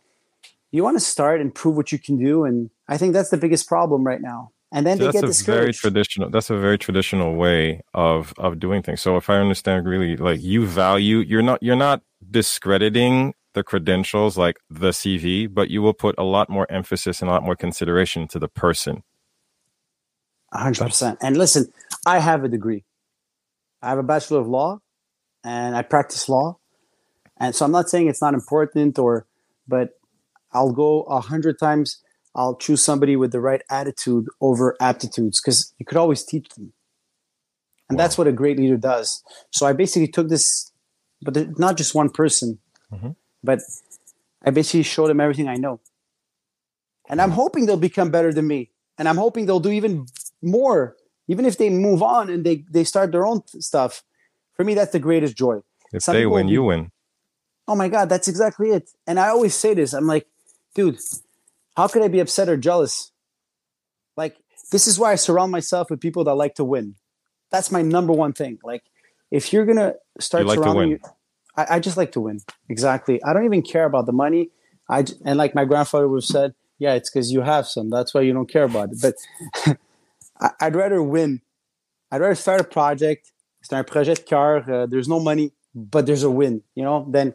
[0.70, 3.38] you want to start and prove what you can do, and I think that's the
[3.38, 4.50] biggest problem right now.
[4.72, 5.61] And then so they that's get a discouraged.
[5.61, 6.31] very traditional.
[6.31, 9.00] That's a very traditional way of of doing things.
[9.00, 14.36] So if I understand really, like you value, you're not you're not discrediting the credentials
[14.36, 17.56] like the CV, but you will put a lot more emphasis and a lot more
[17.56, 19.02] consideration to the person.
[20.52, 21.16] 100%.
[21.20, 21.72] And listen,
[22.06, 22.84] I have a degree.
[23.82, 24.80] I have a Bachelor of Law
[25.42, 26.58] and I practice law.
[27.38, 29.26] And so I'm not saying it's not important or,
[29.66, 29.90] but
[30.52, 32.00] I'll go a hundred times.
[32.34, 36.72] I'll choose somebody with the right attitude over aptitudes because you could always teach them.
[37.88, 38.04] And wow.
[38.04, 39.22] that's what a great leader does.
[39.50, 40.72] So I basically took this,
[41.20, 42.58] but not just one person.
[42.92, 43.10] Mm-hmm.
[43.44, 43.61] But
[44.44, 45.80] I basically showed them everything I know.
[47.09, 48.70] And I'm hoping they'll become better than me.
[48.98, 50.07] And I'm hoping they'll do even
[50.40, 50.96] more,
[51.28, 54.02] even if they move on and they, they start their own stuff.
[54.54, 55.61] For me, that's the greatest joy.
[55.92, 56.90] If Some they win, be, you win.
[57.68, 58.90] Oh my God, that's exactly it.
[59.07, 60.26] And I always say this I'm like,
[60.74, 60.98] dude,
[61.76, 63.12] how could I be upset or jealous?
[64.16, 64.37] Like,
[64.70, 66.94] this is why I surround myself with people that like to win.
[67.50, 68.59] That's my number one thing.
[68.62, 68.85] Like,
[69.30, 71.00] if you're going to start like surrounding you,
[71.56, 72.40] I, I, just like to win.
[72.68, 73.22] Exactly.
[73.22, 74.50] I don't even care about the money.
[74.88, 77.90] I and like my grandfather would have said, yeah, it's because you have some.
[77.90, 78.98] That's why you don't care about it.
[79.00, 79.78] But
[80.60, 81.40] I, would rather win.
[82.10, 83.30] I'd rather start a project.
[83.72, 84.68] Un projet de cœur.
[84.68, 86.62] Uh, there's no money, but there's a win.
[86.74, 87.34] You know, then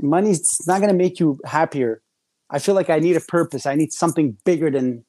[0.00, 2.02] money's not going to make you happier.
[2.48, 3.66] I feel like I need a purpose.
[3.66, 5.04] I need something bigger than,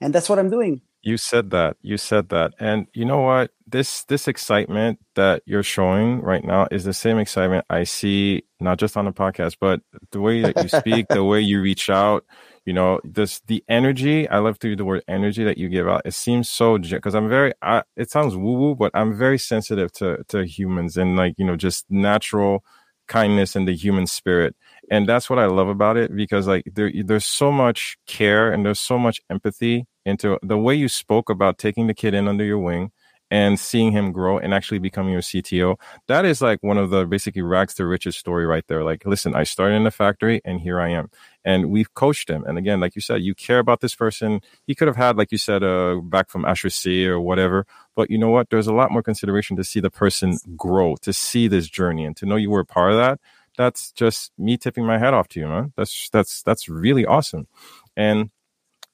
[0.00, 0.82] and that's what I'm doing.
[1.02, 1.76] You said that.
[1.82, 2.54] You said that.
[2.60, 3.50] And you know what?
[3.66, 8.78] This this excitement that you're showing right now is the same excitement I see not
[8.78, 9.80] just on the podcast, but
[10.12, 12.24] the way that you speak, the way you reach out,
[12.64, 15.88] you know, this the energy, I love to use the word energy that you give
[15.88, 16.02] out.
[16.04, 19.90] It seems so because I'm very I, it sounds woo woo, but I'm very sensitive
[19.94, 22.64] to to humans and like, you know, just natural
[23.08, 24.54] kindness and the human spirit
[24.92, 28.64] and that's what i love about it because like there, there's so much care and
[28.64, 32.44] there's so much empathy into the way you spoke about taking the kid in under
[32.44, 32.92] your wing
[33.32, 35.76] and seeing him grow and actually becoming your CTO.
[36.06, 38.84] That is like one of the basically rags to riches story right there.
[38.84, 41.08] Like, listen, I started in the factory and here I am.
[41.42, 42.44] And we've coached him.
[42.44, 44.42] And again, like you said, you care about this person.
[44.66, 47.64] He could have had, like you said, uh, back from HEC or whatever.
[47.96, 48.50] But you know what?
[48.50, 52.14] There's a lot more consideration to see the person grow, to see this journey and
[52.18, 53.18] to know you were a part of that.
[53.58, 55.72] That's just me tipping my hat off to you, man.
[55.76, 57.46] That's, that's, that's really awesome.
[57.96, 58.30] And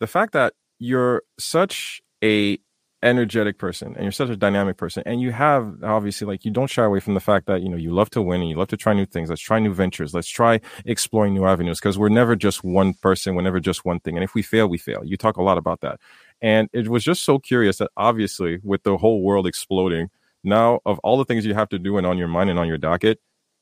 [0.00, 2.58] the fact that you're such a
[3.02, 6.68] energetic person and you're such a dynamic person and you have obviously like you don't
[6.68, 8.68] shy away from the fact that you know you love to win and you love
[8.68, 9.30] to try new things.
[9.30, 10.14] Let's try new ventures.
[10.14, 13.34] Let's try exploring new avenues because we're never just one person.
[13.34, 14.16] We're never just one thing.
[14.16, 15.02] And if we fail we fail.
[15.04, 16.00] You talk a lot about that.
[16.42, 20.10] And it was just so curious that obviously with the whole world exploding
[20.42, 22.66] now of all the things you have to do and on your mind and on
[22.66, 23.20] your docket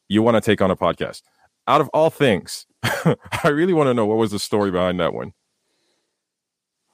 [0.09, 1.23] you want to take on a podcast
[1.69, 5.13] out of all things i really want to know what was the story behind that
[5.13, 5.33] one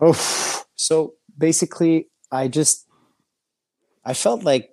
[0.05, 2.89] Oh, so basically, I just
[4.05, 4.71] I felt like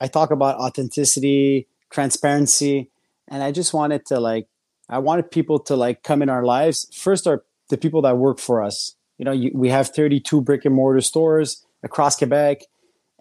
[0.00, 2.90] I talk about authenticity, transparency,
[3.28, 4.48] and I just wanted to like
[4.88, 6.88] I wanted people to like come in our lives.
[6.92, 8.96] First, are the people that work for us.
[9.16, 12.62] You know, you, we have 32 brick and mortar stores across Quebec,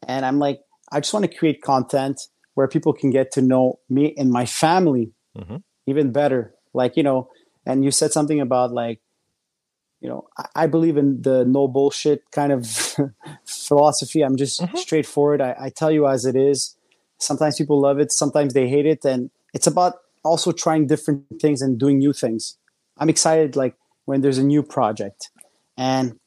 [0.07, 2.19] and I'm like, I just want to create content
[2.53, 5.57] where people can get to know me and my family mm-hmm.
[5.87, 6.53] even better.
[6.73, 7.29] Like you know,
[7.65, 8.99] and you said something about like
[10.01, 12.65] you know, I, believe in the no bullshit kind of
[13.45, 14.23] philosophy.
[14.23, 14.75] I'm just mm-hmm.
[14.75, 15.41] straightforward.
[15.41, 16.75] I, I tell you as it is.
[17.19, 21.61] Sometimes people love it, sometimes they hate it, and it's about also trying different things
[21.61, 22.57] and doing new things.
[22.97, 25.29] I'm excited like when there's a new project.
[25.77, 26.19] And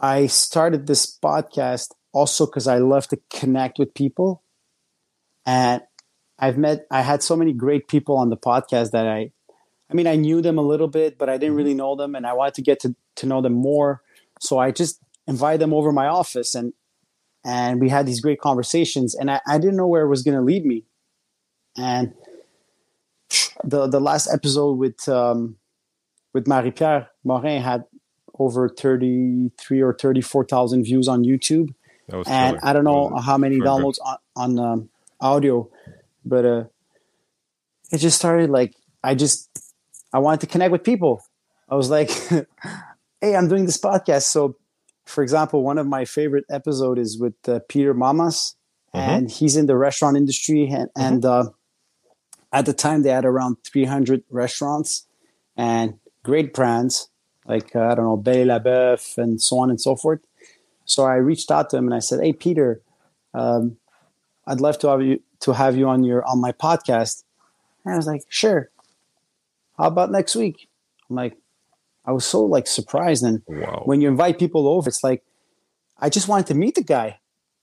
[0.00, 4.42] I started this podcast also because I love to connect with people.
[5.44, 5.82] And
[6.38, 9.32] I've met, I had so many great people on the podcast that I
[9.92, 12.26] I mean, I knew them a little bit, but I didn't really know them, and
[12.26, 14.00] I wanted to get to, to know them more.
[14.40, 16.72] So I just invited them over my office, and
[17.44, 19.14] and we had these great conversations.
[19.14, 20.84] And I, I didn't know where it was going to lead me.
[21.76, 22.14] And
[23.64, 25.56] the the last episode with um,
[26.32, 27.84] with Marie-Pier Morin had
[28.38, 31.74] over 33 or 34,000 views on YouTube.
[32.26, 32.60] and killer.
[32.62, 34.88] I don't know how many downloads on, on um,
[35.22, 35.70] audio,
[36.24, 36.64] but uh,
[37.90, 39.48] it just started like I just
[40.12, 41.22] I wanted to connect with people.
[41.68, 42.10] I was like,
[43.20, 44.56] "Hey, I'm doing this podcast." So,
[45.06, 48.54] for example, one of my favorite episode is with uh, Peter Mammas,
[48.92, 51.50] and he's in the restaurant industry, and, and uh,
[52.52, 55.06] at the time they had around 300 restaurants
[55.56, 57.08] and great brands
[57.46, 60.20] like uh, I don't know Belle La Boeuf and so on and so forth.
[60.84, 62.82] So I reached out to him and I said, "Hey, Peter,
[63.34, 63.76] um,
[64.46, 67.24] I'd love to have you to have you on your on my podcast."
[67.84, 68.70] And I was like, "Sure.
[69.78, 70.68] How about next week?"
[71.10, 71.36] I'm like,
[72.04, 73.82] I was so like surprised, and Wow.
[73.84, 75.22] when you invite people over, it's like
[75.98, 77.20] I just wanted to meet the guy,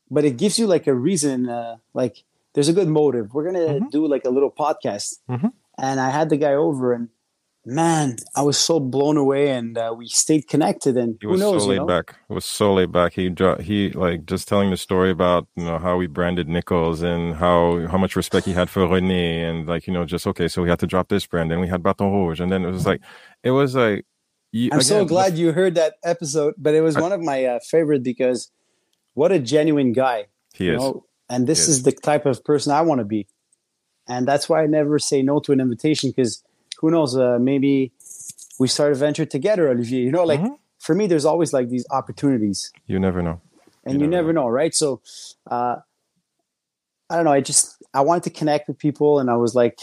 [0.09, 3.33] but it gives you like a reason, uh, like there's a good motive.
[3.33, 3.91] We're gonna Mhm.
[3.91, 5.51] do like a little podcast, Mhm.
[5.77, 7.09] and I had the guy over, and
[7.69, 10.97] man, I was so blown away, and uh, we stayed connected.
[10.97, 11.85] And He who was knows, so you laid know?
[11.87, 12.15] back.
[12.29, 13.13] It was so laid back.
[13.13, 17.35] He he like just telling the story about you know how we branded Nickels and
[17.35, 20.61] how how much respect he had for René and like you know just okay so
[20.63, 22.85] we had to drop this brand and we had Baton Rouge and then it was
[22.85, 23.01] like
[23.43, 24.05] it was like
[24.51, 27.45] you, I'm so again, glad you heard that episode, but it was one of my
[27.45, 28.51] uh, favorite because
[29.13, 30.25] what a genuine guy.
[30.53, 31.67] he you is know and this Yes.
[31.69, 33.27] is the type of person i want to be
[34.07, 36.43] and that's why i never say no to an invitation because
[36.79, 37.91] who knows uh, maybe
[38.59, 40.55] we start a venture together olivier you know like Mhm.
[40.79, 43.37] for me there's always like these opportunities you never know.
[43.85, 45.01] and You you, never never know right so
[45.49, 45.75] uh,
[47.09, 49.79] i don't know i just i wanted to connect with people and i was like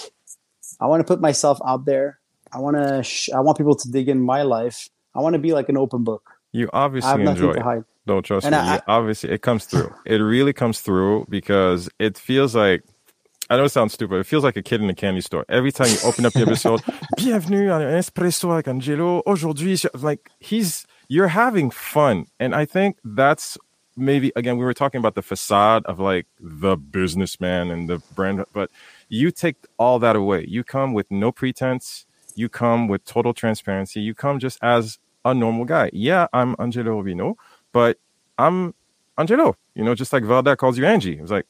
[0.81, 2.19] i want to put myself out there
[2.53, 5.39] i want to sh- i want people to dig in my life i want to
[5.39, 7.63] be like an open book You obviously enjoy to it.
[7.63, 8.61] hide No, trust And me.
[8.75, 9.91] I- obviously, it comes through.
[10.07, 12.83] it really comes through because it feels like.
[13.49, 14.17] I know it sounds stupid.
[14.17, 15.45] It feels like a kid in a candy store.
[15.49, 16.83] Every time you open up the episode,
[17.17, 19.23] bienvenue à un espresso avec Angelo.
[19.25, 23.57] Aujourd'hui, like he's you're having fun, and I think that's
[23.97, 28.45] maybe again we were talking about the facade of like the businessman and the brand,
[28.53, 28.69] but
[29.09, 30.45] you take all that away.
[30.49, 32.05] You come with no pretense.
[32.35, 34.01] You come with total transparency.
[34.01, 35.91] You come just as a normal guy.
[35.93, 37.37] Yeah, I'm Angelo Rubino,
[37.73, 37.99] but
[38.39, 38.75] I'm
[39.17, 39.57] Angelo.
[39.77, 41.17] You know, just like Valda calls you Angie.
[41.17, 41.47] It was like,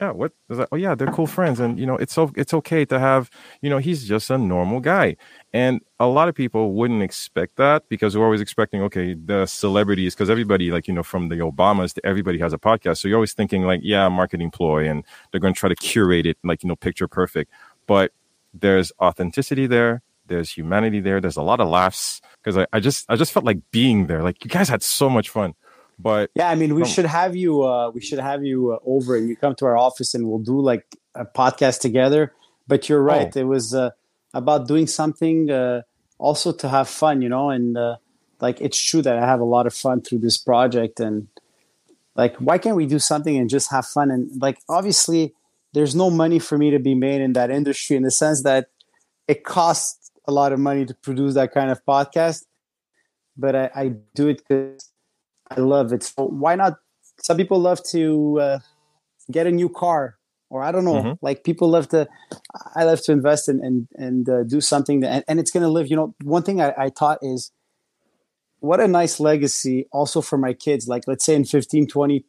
[0.00, 0.32] yeah, what?
[0.48, 3.30] Like, oh yeah, they're cool friends, and you know, it's so it's okay to have.
[3.62, 5.16] You know, he's just a normal guy,
[5.54, 10.14] and a lot of people wouldn't expect that because we're always expecting, okay, the celebrities,
[10.14, 13.16] because everybody, like you know, from the Obamas to everybody has a podcast, so you're
[13.16, 16.62] always thinking like, yeah, marketing ploy, and they're going to try to curate it like
[16.62, 17.50] you know, picture perfect,
[17.86, 18.12] but
[18.52, 23.04] there's authenticity there there's humanity there there's a lot of laughs because I, I just
[23.08, 25.54] i just felt like being there like you guys had so much fun
[25.98, 27.62] but Yeah, I mean, we Come- should have you.
[27.62, 30.38] Uh, we should have you uh, over, and you come to our office, and we'll
[30.38, 32.32] do like a podcast together.
[32.68, 33.40] But you're right; Oh.
[33.40, 33.90] it was uh,
[34.34, 35.82] about doing something uh,
[36.18, 37.50] also to have fun, you know.
[37.50, 37.96] And uh,
[38.40, 41.28] like, it's true that I have a lot of fun through this project, and
[42.14, 44.10] like, why can't we do something and just have fun?
[44.10, 45.34] And like, obviously,
[45.72, 48.68] there's no money for me to be made in that industry in the sense that
[49.28, 52.44] it costs a lot of money to produce that kind of podcast.
[53.36, 54.90] But I, I do it because
[55.50, 56.02] I love it.
[56.02, 56.78] So why not?
[57.20, 58.58] Some people love to uh,
[59.30, 60.16] get a new car,
[60.50, 61.02] or I don't know.
[61.02, 61.18] Mhm.
[61.22, 62.08] Like people love to.
[62.74, 65.62] I love to invest in and and uh, do something that, and, and it's going
[65.62, 65.88] to live.
[65.88, 67.52] You know, one thing I, I taught is
[68.60, 70.88] what a nice legacy also for my kids.
[70.88, 72.24] Like let's say in 15, 20,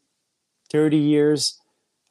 [0.71, 1.59] 30 years,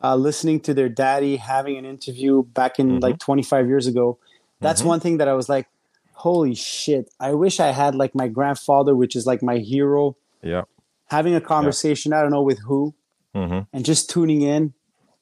[0.03, 3.03] uh, listening to their daddy having an interview back in Mhm.
[3.03, 4.19] like 25 years ago.
[4.61, 4.87] That's Mhm.
[4.87, 5.69] one thing that I was like,
[6.14, 7.11] holy shit!
[7.21, 10.62] I wish I had like my grandfather, which is like my hero yeah
[11.07, 12.95] having a conversation, I don't know with who,
[13.35, 14.73] hmm and just tuning in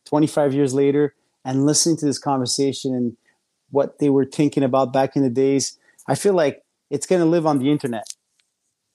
[0.05, 3.17] 25 years later and listening to this conversation and
[3.71, 5.79] what they were thinking about back in the days.
[6.07, 8.07] I feel like it's going to live on the internet.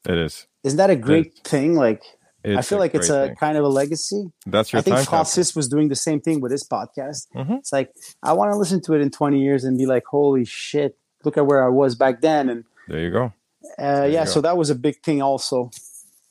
[0.08, 1.76] it is Isn't that a great thing?
[1.76, 2.04] Like,
[2.46, 3.36] I feel like it's a thing.
[3.36, 4.32] kind of a legacy.
[4.46, 5.10] that's your I think.
[5.10, 7.28] Francis was doing the same thing with his podcast.
[7.36, 7.58] Mhm.
[7.58, 7.92] It's like,
[8.24, 11.38] I want to listen to it in 20 years and be like, holy shit, look
[11.38, 12.50] at where I was back then.
[12.50, 13.34] And there you go
[13.78, 14.32] uh, you yeah, go.
[14.32, 15.70] so that was a big thing also.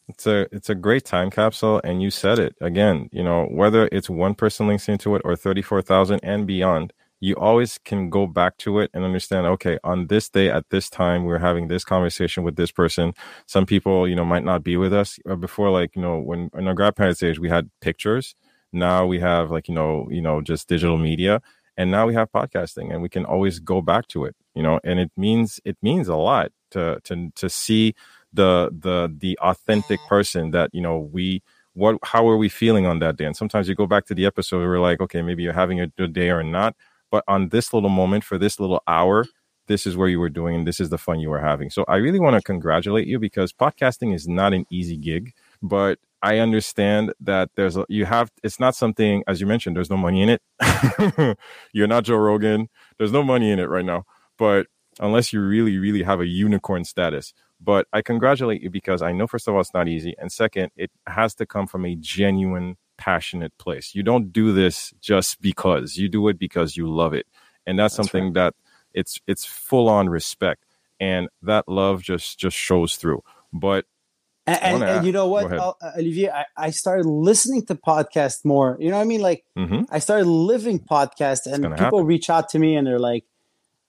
[0.08, 3.88] It's a it's a great time capsule and you said it again you know whether
[3.92, 8.56] it's one person links into it or 34,000 and beyond you always can go back
[8.58, 12.44] to it and understand okay on this day at this time we're having this conversation
[12.44, 13.12] with this person.
[13.46, 16.48] Some people you know might not be with us Uh, before like you know when
[16.56, 18.34] in our grandparents age we had pictures.
[18.72, 21.40] Now we have like you know you know just digital media
[21.76, 24.78] and now we have podcasting and we can always go back to it you know
[24.84, 27.94] and it means it means a lot to to to see
[28.32, 31.42] the the the authentic person that you know we
[31.74, 34.26] what how are we feeling on that day and sometimes you go back to the
[34.26, 36.74] episode we're like okay maybe you're having a good day or not
[37.10, 39.24] but on this little moment for this little hour
[39.68, 41.70] this is where you were doing and this is the fun you were having.
[41.70, 45.98] So I really want to congratulate you because podcasting is not an easy gig, but
[46.22, 49.96] I understand that there's a, you have it's not something as you mentioned there's no
[49.96, 51.38] money in it.
[51.72, 52.68] You're not Joe Rogan.
[52.98, 54.04] There's no money in it right now.
[54.36, 54.66] But
[54.98, 57.32] unless you really really have a unicorn status.
[57.60, 60.70] But I congratulate you because I know first of all it's not easy and second
[60.76, 63.94] it has to come from a genuine passionate place.
[63.94, 65.96] You don't do this just because.
[65.96, 67.26] You do it because you love it.
[67.66, 68.34] And that's, that's something right.
[68.34, 68.54] that
[68.94, 70.64] it's it's full on respect
[71.00, 73.22] and that love just just shows through.
[73.52, 73.86] But
[74.46, 78.78] and, and, and, you know what, uh, Olivier, I, I, started listening to podcasts more.
[78.80, 79.20] You know what I mean?
[79.20, 79.82] Like mm-hmm.
[79.90, 82.06] I started living podcasts, and people happen.
[82.06, 83.24] reach out to me and they're like,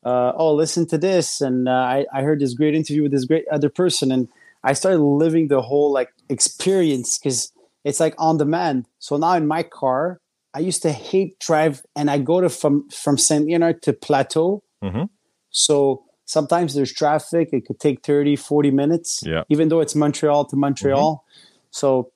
[0.03, 3.25] uh, "Oh, listen to this," and uh, I, I heard this great interview with this
[3.25, 4.27] great other person, and
[4.63, 7.51] I started living the whole like experience because
[7.83, 8.85] it's like on demand.
[8.99, 10.19] So now in my car,
[10.53, 14.63] I used to hate drive, and I go to from from Saint Leonard to Plateau.
[14.83, 15.03] Mm-hmm.
[15.49, 19.43] So sometimes there's traffic it could take 30 40 minutes yeah.
[19.49, 21.67] even though it's montreal to montreal mm-hmm.
[21.71, 22.11] so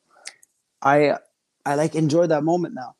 [0.84, 1.17] i
[1.65, 2.95] i like enjoy that moment now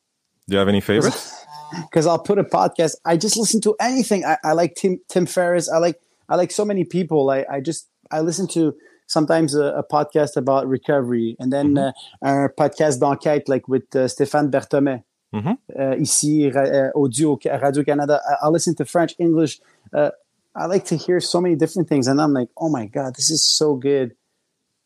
[0.48, 1.43] do you have any favorites
[1.82, 4.24] because i'll put a podcast i just listen to anything.
[4.24, 5.68] I, I, like tim tim ferriss.
[5.68, 7.30] I like i like so many people.
[7.30, 8.74] I i just i listen to
[9.06, 12.26] sometimes a, a podcast about recovery and then mm-hmm.
[12.26, 15.02] uh, a podcast d'enquête like with uh, stéphane berthomet
[15.34, 15.52] mm-hmm.
[15.78, 18.20] uh, ici uh, audio radio canada.
[18.28, 19.60] I, I listen to french english
[19.92, 20.10] uh,
[20.54, 23.30] I like to hear so many different things, and I'm like, oh my god, this
[23.30, 24.14] is so good,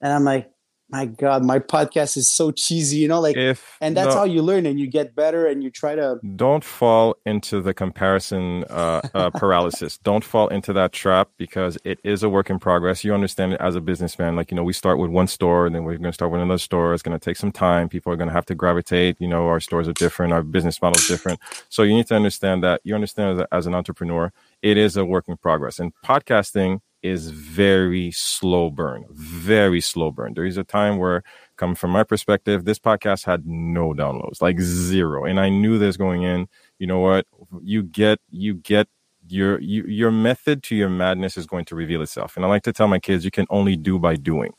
[0.01, 0.51] and I'm like,
[0.91, 4.43] my god, my podcast is so cheesy, you know, like, if and that's how you
[4.43, 6.19] learn and you get better and you try to.
[6.35, 9.99] Don't fall into the comparison uh, uh, paralysis.
[9.99, 13.05] don't fall into that trap because it is a work in progress.
[13.05, 15.75] You understand it as a businessman, like you know, we start with one store, and
[15.75, 16.95] then we're going to start with another store.
[16.95, 17.89] It's going to take some time.
[17.89, 19.17] People are going to have to gravitate.
[19.21, 21.41] You know, our stores are different, our business model is different.
[21.69, 22.81] So you need to understand that.
[22.85, 24.33] You understand a, as an entrepreneur
[24.63, 25.79] it is a work in progress.
[25.79, 30.35] And podcasting is very slow burn, very slow burn.
[30.35, 31.23] There is a time where,
[31.57, 35.25] coming from my perspective, this podcast had no downloads, like zero.
[35.25, 36.49] And I knew this going in.
[36.79, 37.27] You know what?
[37.63, 38.89] You get, you get
[39.29, 42.37] your you, your method to your madness is going to reveal itself.
[42.37, 44.53] And I like to tell my kids, you can only do by doing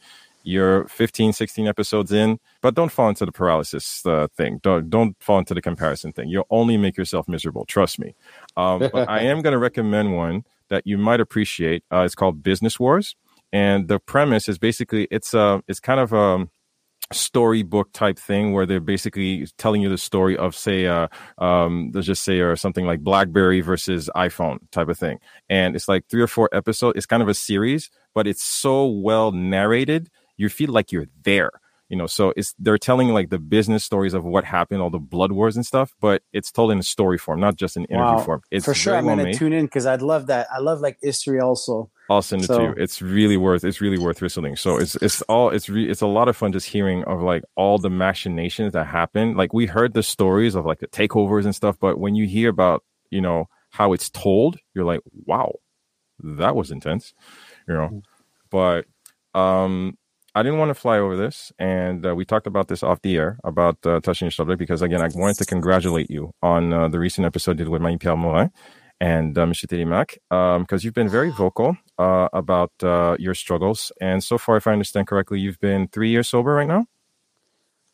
[0.44, 5.16] you're 15 16 episodes in but don't fall into the paralysis uh, thing don't don't
[5.22, 8.16] fall into the comparison thing you'll only make yourself miserable trust me
[8.56, 12.44] um, but i am going to recommend one that you might appreciate uh, it's called
[12.44, 13.16] business wars.
[13.52, 16.48] And the premise is basically it's uh it's kind of a
[17.12, 21.08] storybook type thing where they're basically telling you the story of say uh
[21.40, 25.18] um let's just say or something like blackberry versus iphone type of thing.
[25.50, 26.98] And it's like three or four episodes.
[26.98, 31.52] It's kind of a series but it's so well narrated you feel like you're there
[31.90, 35.00] you know so it's they're telling like the business stories of what happened all the
[35.00, 38.18] blood wars and stuff but it's told in a story form not just an interview
[38.18, 38.20] wow.
[38.20, 38.42] form.
[38.52, 40.48] It's for sure i'm gonna tune in because i'd love that.
[40.54, 41.90] I love like history also.
[42.10, 42.54] I'll send so.
[42.54, 42.74] it to you.
[42.78, 46.08] It's really worth it's really worth listening so it's it's all it's re, it's a
[46.08, 49.94] lot of fun just hearing of like all the machinations that happen like we heard
[49.94, 53.50] the stories of like the takeovers and stuff but when you hear about you know
[53.72, 55.54] how it's told you're like wow
[56.22, 57.14] that was intense
[57.68, 57.90] you know?
[57.90, 58.04] Mm.
[58.50, 58.86] but
[59.40, 59.98] um
[60.36, 63.18] I didn't want to fly over this, and uh, we talked about this off the
[63.18, 66.88] air about uh, touching your subject because again, I wanted to congratulate you on uh,
[66.88, 68.52] the recent episode you did with Marie-Pier Morin
[69.02, 74.24] and uh, Michel because um, you've been very vocal uh, about uh, your struggles, and
[74.24, 76.86] so far, if I understand correctly, you've been three years sober right now.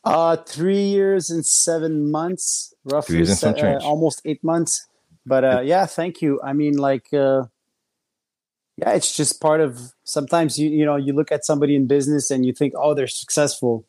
[0.03, 4.87] Uh, three years and seven months, roughly, se- almost eight months.
[5.25, 6.39] But yeah, thank you.
[6.43, 7.07] I mean, like
[8.77, 12.31] yeah it's just part of sometimes you you know you look at somebody in business
[12.31, 13.85] and you think oh they're successful.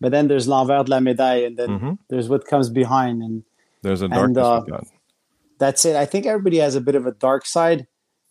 [0.00, 1.92] But then there's l'envers de la médaille and then mm-hmm.
[2.08, 3.44] there's what comes behind and
[3.82, 4.80] there's a darkness and, uh,
[5.60, 5.94] that's it.
[5.94, 7.86] I think everybody has a bit of a dark side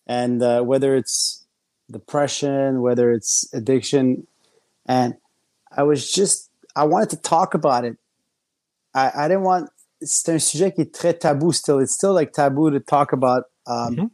[0.05, 1.45] and uh, whether it's
[1.89, 4.27] depression whether it's addiction.
[4.85, 5.15] And
[5.73, 7.97] i was just i wanted to talk about it.
[8.93, 9.69] I, I didn't want
[10.01, 11.79] it's un sujet qui est très tabou still.
[11.79, 14.05] It's still like taboo to talk about um, mm-hmm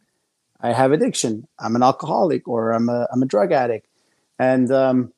[0.62, 1.48] I have addiction.
[1.60, 3.88] I'm an alcoholic or I'm a I'm a drug addict,
[4.40, 5.14] and um,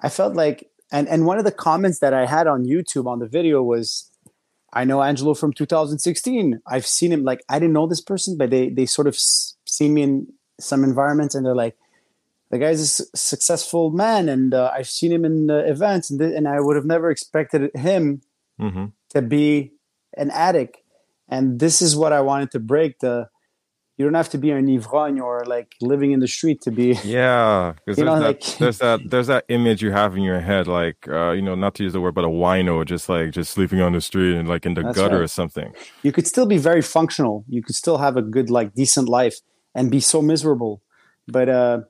[0.00, 3.18] I felt like and and one of the comments that I had on YouTube on
[3.18, 4.10] the video was,
[4.72, 6.60] I know Angelo from 2016.
[6.66, 9.88] I've seen him like I didn't know this person, but they they sort of see
[9.88, 10.26] me in
[10.60, 11.76] some environments and they're like,
[12.50, 16.34] the guy's a successful man, and uh, I've seen him in uh, events, and th-
[16.34, 18.22] and I would have never expected him
[18.60, 18.86] mm-hmm.
[19.10, 19.72] to be
[20.16, 20.78] an addict.
[21.28, 23.28] And this is what I wanted to break the
[23.96, 26.98] you don't have to be an ivrogne or like living in the street to be
[27.04, 30.40] yeah because there's, know, that, like, there's that there's that image you have in your
[30.40, 33.30] head like uh, you know not to use the word but a wino just like
[33.30, 35.22] just sleeping on the street and like in the gutter right.
[35.22, 35.72] or something
[36.02, 39.40] you could still be very functional you could still have a good like decent life
[39.76, 40.82] and be so miserable.
[41.28, 41.80] But uh,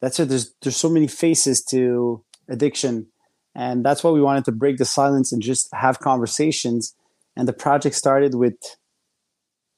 [0.00, 0.28] that's it.
[0.30, 3.06] There's there's so many faces to addiction,
[3.54, 6.96] and that's why we wanted to break the silence and just have conversations.
[7.36, 8.54] And the project started with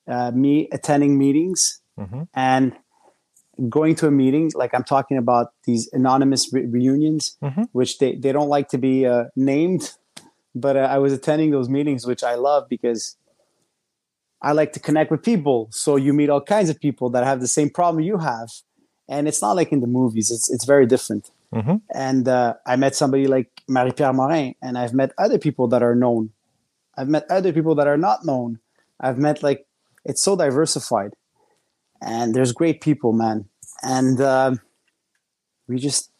[0.08, 2.22] uh, me attending meetings mm-hmm.
[2.34, 2.76] and
[3.68, 4.50] going to a meeting.
[4.54, 7.62] Like I'm talking about these anonymous re- reunions, mm-hmm.
[7.72, 9.92] which they they don't like to be uh, named,
[10.54, 13.16] but uh, I was attending those meetings, which I love because
[14.42, 15.68] I like to connect with people.
[15.70, 18.50] So you meet all kinds of people that have the same problem you have,
[19.08, 20.30] and it's not like in the movies.
[20.30, 21.30] It's it's very different.
[21.54, 21.76] Mm-hmm.
[21.94, 25.94] And uh, I met somebody like Marie-Pier Morin, and I've met other people that are
[25.94, 26.30] known.
[26.96, 28.58] I've met other people that are not known.
[28.98, 29.65] I've met like
[30.06, 31.12] it's so diversified,
[32.00, 33.46] and there's great people, man.
[33.82, 34.54] And uh,
[35.68, 36.10] we just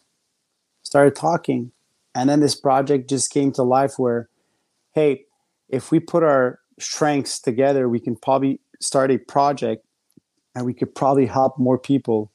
[0.83, 1.73] started talking,
[2.15, 3.95] and then this project just came to life.
[3.97, 4.29] Where,
[4.93, 5.25] hey,
[5.69, 9.85] if we put our strengths together, we can probably start a project
[10.55, 12.33] and we could probably help more people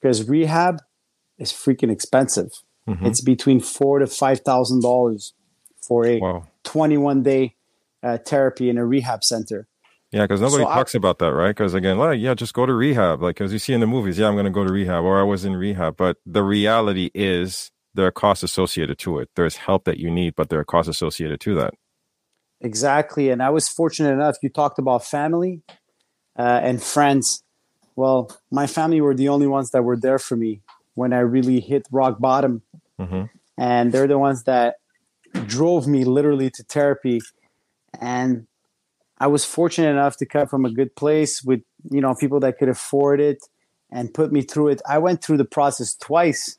[0.00, 0.80] because rehab
[1.38, 2.50] is freaking expensive.
[2.88, 3.06] Mm-hmm.
[3.06, 5.32] It's between four to five thousand dollars
[5.80, 6.46] for a wow.
[6.64, 7.54] 21 day
[8.02, 9.66] uh, therapy in a rehab center.
[10.14, 11.48] Yeah, because nobody so talks I, about that, right?
[11.48, 13.20] Because again, like, yeah, just go to rehab.
[13.20, 15.18] Like, as you see in the movies, yeah, I'm going to go to rehab, or
[15.18, 15.96] I was in rehab.
[15.96, 19.28] But the reality is, there are costs associated to it.
[19.34, 21.74] There's help that you need, but there are costs associated to that.
[22.60, 23.28] Exactly.
[23.30, 25.62] And I was fortunate enough, you talked about family
[26.38, 27.42] uh, and friends.
[27.96, 30.60] Well, my family were the only ones that were there for me
[30.94, 32.62] when I really hit rock bottom.
[33.00, 33.24] Mm-hmm.
[33.58, 34.76] And they're the ones that
[35.46, 37.20] drove me literally to therapy.
[38.00, 38.46] And
[39.18, 42.58] I was fortunate enough to come from a good place with, you know, people that
[42.58, 43.38] could afford it
[43.90, 44.82] and put me through it.
[44.88, 46.58] I went through the process twice.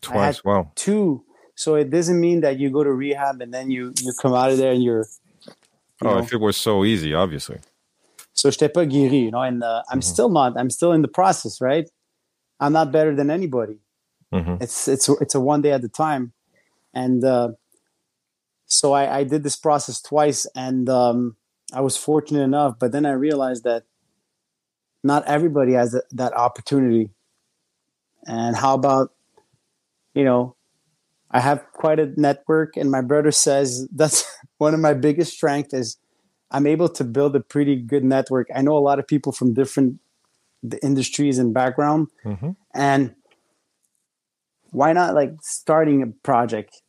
[0.00, 0.72] Twice, wow.
[0.74, 1.24] Two
[1.54, 4.50] so it doesn't mean that you go to rehab and then you you come out
[4.50, 5.06] of there and you're.
[6.02, 7.58] You oh, know, if it was so easy, obviously.
[8.32, 10.12] So j'étais pas guéri, you know, and uh, I'm mm-hmm.
[10.12, 10.58] still not.
[10.58, 11.88] I'm still in the process, right?
[12.58, 13.78] I'm not better than anybody.
[14.32, 14.56] Mm-hmm.
[14.60, 16.32] It's it's it's a one day at a time,
[16.92, 17.50] and uh,
[18.74, 21.36] so I, I did this process twice, and um,
[21.72, 22.76] I was fortunate enough.
[22.78, 23.84] But then I realized that
[25.04, 27.10] not everybody has that opportunity.
[28.26, 29.12] And how about,
[30.14, 30.56] you know,
[31.30, 34.24] I have quite a network, and my brother says that's
[34.58, 35.96] one of my biggest strengths is
[36.50, 38.48] I'm able to build a pretty good network.
[38.54, 40.00] I know a lot of people from different
[40.82, 42.50] industries and background, mm-hmm.
[42.74, 43.14] and
[44.70, 46.82] why not like starting a project?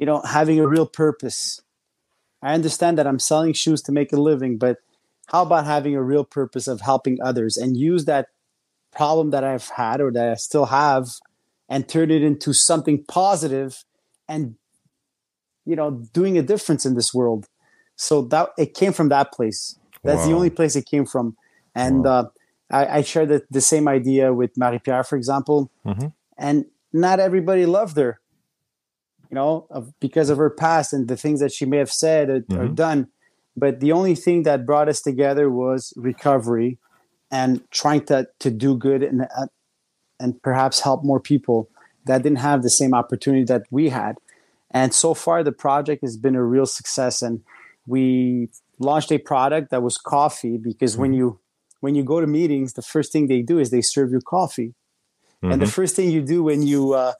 [0.00, 1.62] You know, having a real purpose.
[2.42, 4.78] I understand that I'm selling shoes to make a living, but
[5.26, 8.28] how about having a real purpose of helping others and use that
[8.92, 11.08] problem that I've had or that I still have
[11.68, 13.84] and turn it into something positive
[14.28, 14.56] and
[15.64, 17.48] you know doing a difference in this world
[17.96, 20.26] so that it came from that place that's wow.
[20.26, 21.36] the only place it came from
[21.74, 22.10] and wow.
[22.10, 22.28] uh,
[22.72, 26.08] I, I shared the, the, same idea with Marie-Pier for example mm-hmm.
[26.36, 28.20] and not everybody loved her
[29.30, 32.28] you know of, because of her past and the things that she may have said
[32.28, 32.60] or, mm-hmm.
[32.60, 33.08] or done
[33.56, 36.78] but the only thing that brought us together was recovery
[37.30, 39.46] and trying to, to do good and, uh,
[40.18, 41.68] and perhaps help more people
[42.06, 44.16] that didn't have the same opportunity that we had.
[44.70, 47.22] And so far, the project has been a real success.
[47.22, 47.42] And
[47.86, 51.02] we launched a product that was coffee because mm-hmm.
[51.02, 51.40] when you
[51.80, 54.74] when you go to meetings, the first thing they do is they serve you coffee.
[55.42, 55.52] Mm-hmm.
[55.52, 55.72] And the mm-hmm.
[55.72, 57.14] first thing you do when you uh,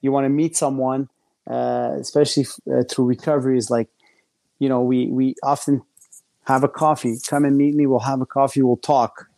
[0.00, 1.08] you want to meet someone,
[1.48, 3.88] uh, especially uh, through recovery, is like,
[4.58, 5.82] you know, we we often
[6.44, 7.16] have a coffee.
[7.28, 7.86] Come and meet me.
[7.86, 8.62] We'll have a coffee.
[8.62, 9.28] We'll talk.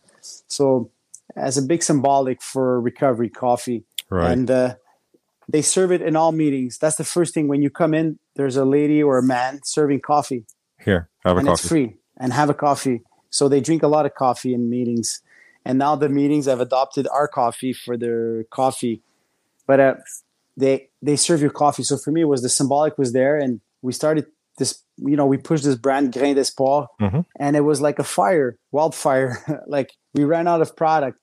[0.47, 0.91] So,
[1.35, 3.83] as a big symbolic for recovery, coffee.
[4.09, 4.31] Right.
[4.31, 4.75] And uh,
[5.47, 6.77] they serve it in all meetings.
[6.77, 8.19] That's the first thing when you come in.
[8.35, 10.45] There's a lady or a man serving coffee.
[10.83, 11.59] Here, have a and coffee.
[11.59, 13.01] It's free and have a coffee.
[13.29, 15.21] So they drink a lot of coffee in meetings,
[15.65, 19.01] and now the meetings have adopted our coffee for their coffee.
[19.67, 19.95] But uh,
[20.57, 21.83] they they serve your coffee.
[21.83, 24.25] So for me, it was the symbolic was there, and we started
[24.57, 24.83] this.
[24.97, 27.21] You know, we pushed this brand Grain d'Espoir, mm-hmm.
[27.39, 29.63] and it was like a fire, wildfire.
[29.67, 31.19] like we ran out of product.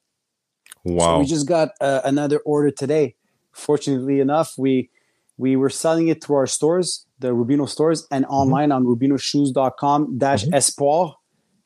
[0.85, 1.17] Wow!
[1.17, 3.17] So we just got uh, another order today
[3.59, 4.91] fortunately enough, we
[5.37, 8.35] we were selling it through our stores, the Rubino stores, and mm-hmm.
[8.35, 8.87] online mm-hmm.
[8.89, 11.15] on rubinoshoes.com dash espoir.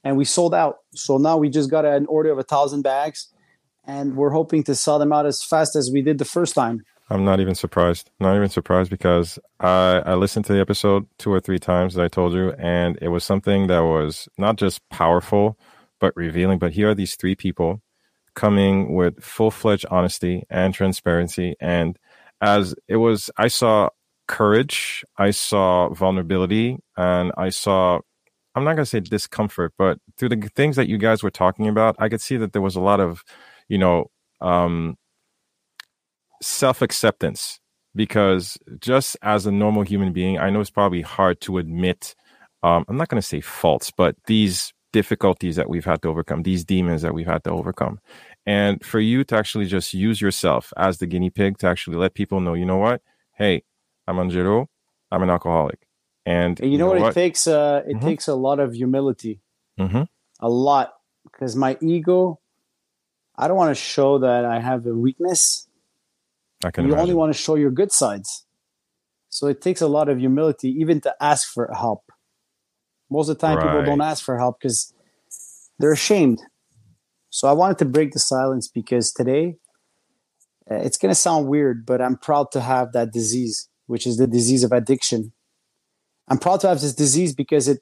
[0.04, 0.78] And we sold out.
[0.94, 3.28] So now we just got an order of a thousand bags
[3.84, 6.84] and we're hoping to sell them out as fast as we did the first time.
[7.12, 8.10] I'm not even surprised.
[8.20, 12.04] Not even surprised because I, I listened to the episode two or three times that
[12.04, 15.58] I told you, and it was something that was not just powerful,
[16.00, 16.58] but revealing.
[16.58, 17.82] But here are these three people
[18.34, 21.54] coming with full fledged honesty and transparency.
[21.60, 21.98] And
[22.40, 23.90] as it was, I saw
[24.26, 28.00] courage, I saw vulnerability, and I saw
[28.54, 31.68] I'm not going to say discomfort, but through the things that you guys were talking
[31.68, 33.22] about, I could see that there was a lot of,
[33.68, 34.10] you know,
[34.40, 34.96] um,
[36.42, 37.60] self acceptance
[37.94, 42.14] because just as a normal human being, I know it's probably hard to admit.
[42.62, 46.42] Um, I'm not going to say faults, but these difficulties that we've had to overcome,
[46.42, 47.98] these demons that we've had to overcome.
[48.46, 52.14] And for you to actually just use yourself as the guinea pig to actually let
[52.14, 53.02] people know, you know what?
[53.34, 53.62] Hey,
[54.06, 54.68] I'm Angelo.
[55.10, 55.86] I'm an alcoholic.
[56.24, 57.10] And you, you know, know, what, what?
[57.10, 57.46] it takes?
[57.46, 58.06] Uh, it mm-hmm.
[58.06, 59.40] takes a lot of humility,
[59.78, 60.02] mm-hmm.
[60.40, 60.92] a lot,
[61.24, 62.38] because my ego.
[63.34, 65.66] I don't want to show that I have a weakness.
[66.64, 66.84] I can.
[66.84, 67.02] You imagine.
[67.02, 68.46] only want to show your good sides.
[69.28, 72.04] So it takes a lot of humility, even to ask for help.
[73.10, 73.66] Most of the time, right.
[73.66, 74.92] people don't ask for help because
[75.78, 76.42] they're ashamed.
[77.30, 79.56] So I wanted to break the silence because today,
[80.70, 84.18] uh, it's going to sound weird, but I'm proud to have that disease, which is
[84.18, 85.32] the disease of addiction.
[86.28, 87.80] I'm proud to have this disease because it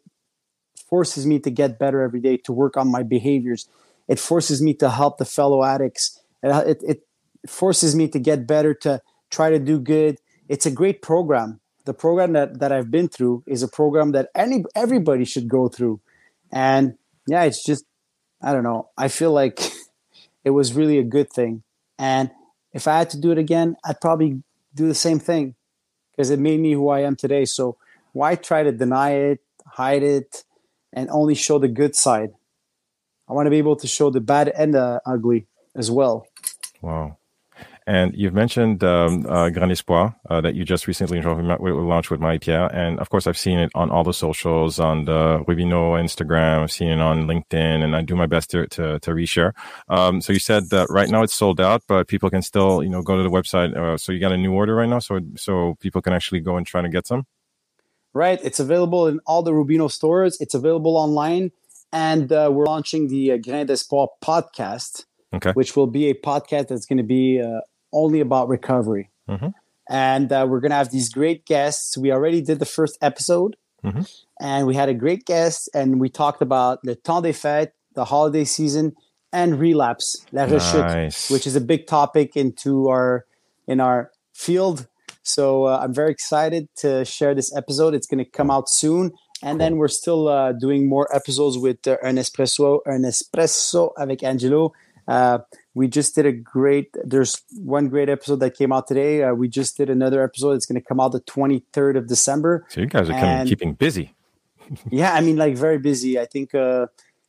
[0.89, 3.68] forces me to get better every day, to work on my behaviors.
[4.09, 6.20] It forces me to help the fellow addicts.
[6.43, 7.03] It, it, it
[7.49, 10.18] forces me to get better, to try to do good.
[10.49, 11.61] It's a great program.
[11.84, 15.68] The program that, that I've been through is a program that any everybody should go
[15.68, 16.01] through.
[16.53, 16.95] And
[17.26, 17.84] yeah, it's just,
[18.43, 18.91] I don't know.
[18.97, 19.61] I feel like
[20.45, 21.62] it was really a good thing.
[21.99, 22.30] And
[22.72, 24.43] if I had to do it again, I'd probably
[24.74, 25.55] do the same thing
[26.11, 27.45] because it made me who I am today.
[27.45, 27.76] So
[28.12, 30.45] why try to deny it, hide it,
[30.93, 32.30] and only show the good side?
[33.28, 36.26] I want to be able to show the bad and the ugly as well.
[36.82, 37.16] Wow.
[37.87, 42.66] And you've mentioned um, uh, Grain d'Espoir uh, that you just recently launched with Marie-Pier.
[42.72, 46.72] And of course, I've seen it on all the socials, on the Rubino Instagram, I've
[46.72, 49.53] seen it on LinkedIn, and I do my best to, to, to reshare.
[49.89, 52.91] Um, so you said that right now it's sold out, but people can still, you
[52.91, 53.76] know, go to the website.
[53.76, 56.57] Uh, so you got a new order right now, so so people can actually go
[56.57, 57.26] and try to get some
[58.12, 58.41] right?
[58.43, 60.41] It's available in all the Rubino stores.
[60.41, 61.53] It's available online,
[61.93, 65.53] and uh, we're launching the uh, Grain d'Espoir podcast, okay.
[65.53, 67.61] which will be a podcast that's going to be uh,
[67.93, 69.11] only about recovery.
[69.28, 69.49] Mm-hmm.
[69.88, 71.99] And uh, we're going to have these great guests.
[71.99, 74.03] We already did the first episode, mm-hmm.
[74.41, 78.05] and we had a great guest, and we talked about le temps des fêtes, the
[78.05, 78.95] holiday season,
[79.32, 81.30] and relapse, la rechute, nice.
[81.30, 83.24] which is a big topic into our
[83.66, 84.86] in our field
[85.22, 87.95] so uh, I'm very excited to share this episode.
[87.95, 89.12] It's going to come out soon.
[89.43, 89.59] And cool.
[89.59, 94.72] then we're still uh, doing more episodes with uh, Un Espresso, Un Espresso avec Angelo.
[95.09, 95.38] Uh,
[95.75, 99.23] we just did a great, there's one great episode that came out today.
[99.23, 100.53] Uh, we just did another episode.
[100.53, 102.66] It's going to come out the 23rd of December.
[102.68, 104.14] So you guys are coming, keeping busy.
[104.91, 106.18] yeah, I mean, like very busy.
[106.18, 106.87] I think uh,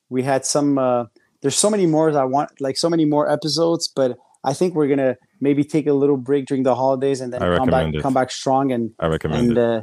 [0.10, 1.06] we had some, uh,
[1.42, 4.88] there's so many more I want, like so many more episodes, but I think we're
[4.88, 8.02] going to maybe take a little break during the holidays and then come back it.
[8.02, 9.82] come back strong and I recommend and, uh,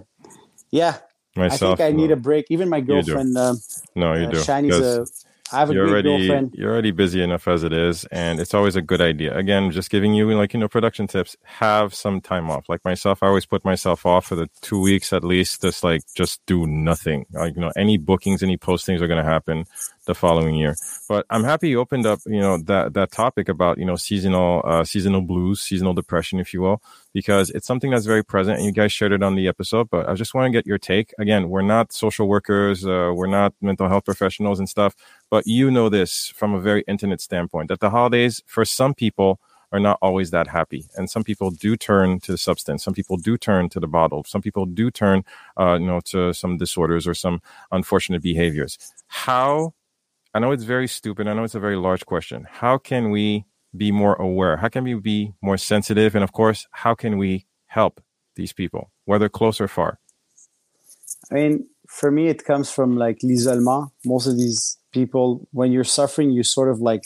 [0.71, 0.99] yeah
[1.39, 2.47] Myself, I think I need a break.
[2.51, 3.35] Even my girlfriend.
[3.35, 3.59] You um,
[3.95, 4.43] no, you uh, do.
[4.43, 5.07] Shiny's a.
[5.53, 6.55] I have a you're already, girlfriend.
[6.55, 9.37] You're already busy enough as it is, and it's always a good idea.
[9.37, 11.37] Again, just giving you like you know production tips.
[11.45, 12.69] Have some time off.
[12.69, 15.63] Like myself, I always put myself off for the two weeks at least.
[15.63, 17.27] Just like just do nothing.
[17.33, 19.65] Like you know, any bookings, any postings are going to happen
[20.09, 20.75] the following year.
[21.09, 24.63] But I'm happy you opened up, you know, that, that topic about, you know, seasonal,
[24.65, 26.83] uh, seasonal blues, seasonal depression, if you will,
[27.15, 29.89] because it's something that's very present and you guys shared it on the episode.
[29.91, 31.15] But I just want to get your take.
[31.21, 32.85] Again, we're not social workers.
[32.85, 34.97] Uh, we're not mental health professionals and stuff,
[35.31, 39.39] but you know this from a very intimate standpoint that the holidays for some people
[39.73, 40.87] are not always that happy.
[40.97, 42.83] And some people do turn to the substance.
[42.85, 44.25] Some people do turn to the bottle.
[44.25, 45.25] Some people do turn,
[45.59, 47.41] uh, you know, to some disorders or some
[47.71, 48.79] unfortunate behaviors.
[49.09, 49.75] How
[50.39, 51.27] I know it's very stupid.
[51.27, 52.47] I know it's a very large question.
[52.49, 53.45] How can we
[53.77, 54.57] be more aware?
[54.57, 56.15] How can we be more sensitive?
[56.15, 58.01] And of course, how can we help
[58.37, 59.99] these people, whether close or far?
[61.29, 63.91] I mean, for me, it comes from like l'isolement.
[64.05, 67.03] Most of these people, when you're suffering, you sort of like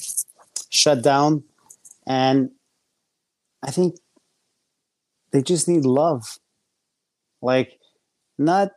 [0.68, 1.42] shut down.
[2.06, 2.50] And
[3.62, 3.94] I think
[5.30, 6.38] they just need love.
[7.40, 7.78] Like,
[8.36, 8.72] not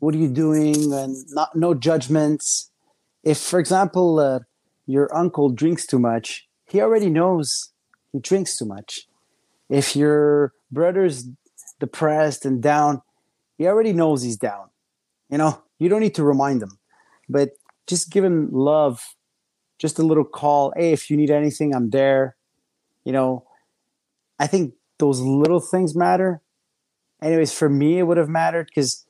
[0.00, 2.69] what are you doing and not no judgments
[3.22, 4.40] if, for example, uh,
[4.86, 7.72] your uncle drinks too much, he already knows
[8.12, 9.06] he drinks too much.
[9.68, 11.28] If your brother's
[11.78, 13.02] depressed and down,
[13.56, 14.70] he already knows he's down.
[15.30, 16.78] You know, you don't need to remind him,
[17.28, 17.50] but
[17.86, 19.16] just give him love,
[19.78, 20.72] just a little call.
[20.76, 22.36] Hey, if you need anything, I'm there.
[23.04, 23.46] You know,
[24.38, 26.40] I think those little things matter.
[27.22, 29.06] Anyways, for me, it would have mattered because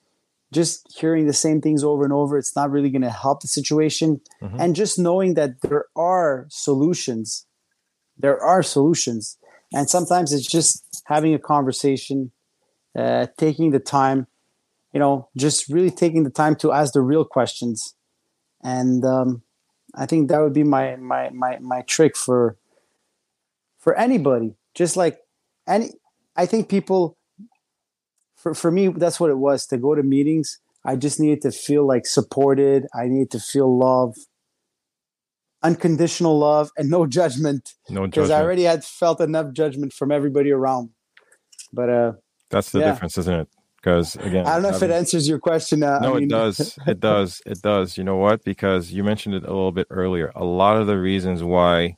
[0.52, 3.48] just hearing the same things over and over, it's not really going to help the
[3.48, 4.20] situation.
[4.42, 4.60] Mm-hmm.
[4.60, 7.46] And just knowing that there are solutions,
[8.18, 9.38] there are solutions.
[9.72, 12.32] And sometimes it's just having a conversation,
[12.98, 14.26] uh, taking the time,
[14.92, 17.94] you know, just really taking the time to ask the real questions
[18.62, 19.42] and um,
[19.94, 22.56] I think that would be my my my my trick for
[23.78, 24.54] for anybody.
[24.74, 25.20] Just like
[25.66, 25.92] any,
[26.36, 27.16] I think people.
[28.42, 30.58] For for me, that's what it was to go to meetings.
[30.84, 32.86] I just needed to feel like supported.
[32.94, 34.16] I needed to feel love,
[35.62, 37.74] unconditional love, and no judgment.
[37.88, 38.14] No judgment.
[38.14, 38.30] because.
[38.30, 40.90] I already had felt enough judgment from everybody around.
[41.72, 42.12] But uh,
[42.50, 42.92] That's the yeah.
[42.92, 43.48] difference, isn't it?
[43.76, 45.82] Because again, I don't know if it answers your question.
[45.82, 46.78] Uh, no, I mean, it does.
[46.86, 47.42] It does.
[47.46, 47.96] It does.
[47.96, 48.44] You know what?
[48.44, 50.32] Because you mentioned it a little bit earlier.
[50.34, 51.96] A lot of the reasons why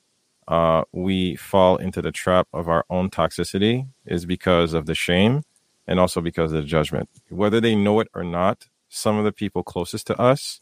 [0.48, 5.42] uh, we fall into the trap of our own toxicity is because of the shame
[5.86, 7.08] and also because of the judgment.
[7.28, 10.60] Whether they know it or not, some of the people closest to us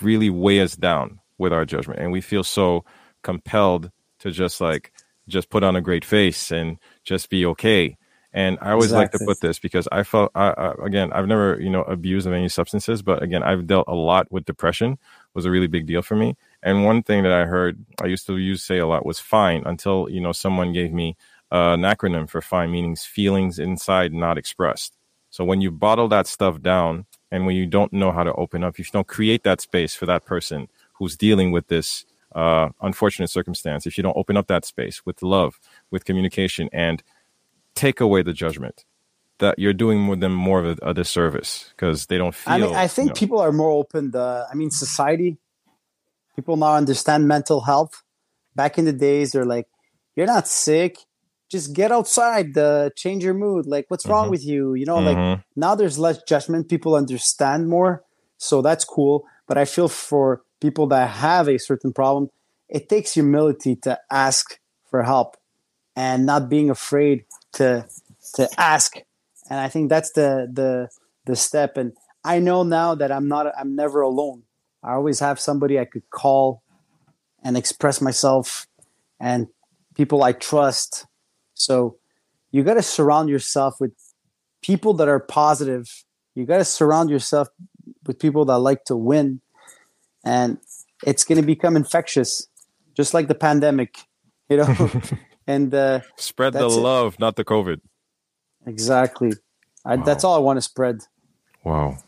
[0.00, 2.00] really weigh us down with our judgment.
[2.00, 2.84] And we feel so
[3.22, 3.90] compelled
[4.20, 4.92] to just like,
[5.28, 7.96] just put on a great face and just be okay.
[8.32, 11.60] And I always like to put this because I felt, I, I, again, I've never,
[11.60, 14.98] you know, abused of any substances, but again, I've dealt a lot with depression
[15.34, 16.36] was a really big deal for me.
[16.62, 19.64] And one thing that I heard, I used to use say a lot was fine
[19.66, 21.16] until, you know, someone gave me
[21.52, 24.96] uh, an acronym for fine, meanings, feelings inside not expressed.
[25.30, 28.64] So when you bottle that stuff down and when you don't know how to open
[28.64, 32.70] up, if you don't create that space for that person who's dealing with this uh,
[32.82, 35.58] unfortunate circumstance, if you don't open up that space with love,
[35.90, 37.02] with communication, and
[37.74, 38.84] take away the judgment,
[39.38, 42.52] that you're doing more them more of a, a disservice because they don't feel.
[42.52, 44.12] I mean, I think you know, people are more open.
[44.12, 45.38] To, I mean, society,
[46.36, 48.02] people now understand mental health.
[48.54, 49.68] Back in the days, they're like,
[50.14, 50.98] "You're not sick.
[51.50, 52.56] Just get outside.
[52.56, 53.66] Uh, change your mood.
[53.66, 54.30] Like, what's wrong Mhm.
[54.30, 54.74] with you?
[54.74, 55.42] You know, like Mhm.
[55.56, 56.68] now there's less judgment.
[56.68, 58.04] People understand more,
[58.38, 59.24] so that's cool.
[59.48, 62.30] But I feel for people that have a certain problem,
[62.68, 64.58] it takes humility to ask
[64.90, 65.36] for help
[65.96, 67.24] and not being afraid
[67.54, 67.86] to
[68.34, 68.96] to ask.
[69.50, 70.88] And I think that's the the
[71.26, 71.76] the step.
[71.76, 71.92] And
[72.24, 74.44] I know now that I'm not I'm never alone.
[74.84, 76.62] I always have somebody I could call
[77.42, 78.66] and express myself
[79.18, 79.48] and
[79.94, 81.06] people I trust.
[81.60, 81.96] So
[82.50, 83.92] you got to surround yourself with
[84.62, 86.04] people that are positive.
[86.34, 87.48] You got to surround yourself
[88.06, 89.40] with people that like to win
[90.24, 90.58] and
[91.06, 92.46] it's going to become infectious
[92.94, 93.96] just like the pandemic,
[94.48, 94.90] you know.
[95.46, 96.80] and uh spread the that's it.
[96.80, 97.80] love, not the COVID.
[98.66, 99.32] exactly.
[99.84, 101.00] I, that's all I want to spread.
[101.64, 101.98] Wow.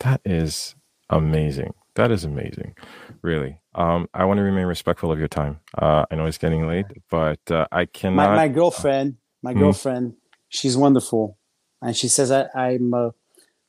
[0.00, 0.74] That is
[1.08, 1.72] amazing.
[2.00, 2.76] That is amazing.
[3.20, 3.60] Really.
[3.74, 5.60] Um, I want to remain respectful of your time.
[5.76, 8.30] Uh, I know it's getting late, but uh, I cannot.
[8.30, 9.58] my, my girlfriend my Mhm.
[9.58, 10.14] girlfriend
[10.48, 11.38] she's wonderful
[11.82, 13.10] and she says I, i'm uh,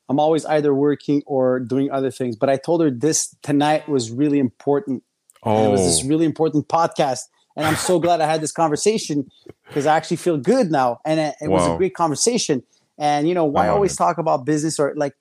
[0.10, 4.12] i'm always either working or doing other things but i told her this tonight was
[4.12, 5.04] really important
[5.46, 7.22] and it oh, was this really important podcast
[7.56, 9.30] and i'm so glad i had this conversation
[9.68, 12.64] because i actually feel good now and it, it was a great conversation
[12.98, 15.14] and you know why always talk about business or like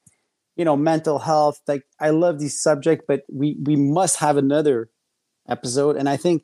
[0.61, 4.77] you know mental health like i love these subject but we we must have another
[5.57, 6.43] episode and i think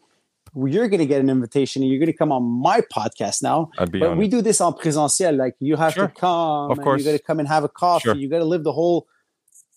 [0.75, 3.59] you're going to get an invitation and you're going to come on my podcast now
[3.79, 4.31] I'd be but on we it.
[4.37, 5.37] do this on présentiel.
[5.45, 6.09] Like you have Sure.
[6.09, 6.99] to come, Of and course.
[7.05, 8.05] you got to come and have a coffee.
[8.05, 8.15] Sure.
[8.23, 9.07] You got to live the whole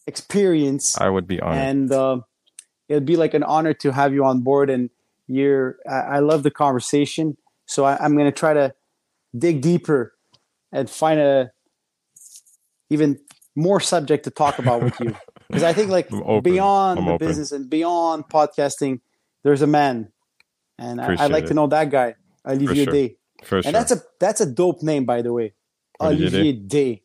[0.08, 2.18] experience, I would be honored and uh,
[2.88, 4.70] it'd be like an honor to have you on board.
[4.70, 4.90] And
[5.28, 7.36] you're, I, I love the conversation,
[7.66, 8.74] so I, I'm going to try to
[9.38, 10.14] dig deeper
[10.72, 11.52] and find a
[12.90, 13.20] even
[13.60, 15.16] more subject to talk about with you
[15.48, 17.28] because I think like beyond I'm the open.
[17.28, 19.02] business and beyond podcasting,
[19.44, 20.12] there's a man,
[20.78, 21.48] and I, I'd like it.
[21.48, 22.94] to know that guy, Olivier sure.
[22.94, 23.18] Day.
[23.44, 23.68] For sure.
[23.68, 25.54] And that's a that's a dope name, by the way.
[26.02, 27.04] Olivier Day.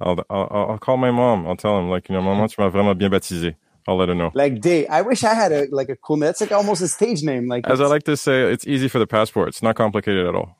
[0.00, 1.46] I'll, I'll, I'll I'll call my mom.
[1.46, 3.54] I'll tell him, like, you know, maman, tu m'as vraiment bien baptisé.
[3.86, 4.30] I'll let her know.
[4.34, 4.86] Like Day.
[4.86, 6.26] I wish I had a like a cool name.
[6.26, 7.48] That's like almost a stage name.
[7.48, 9.48] Like As I like to say, it's easy for the passport.
[9.48, 10.58] It's not complicated at all.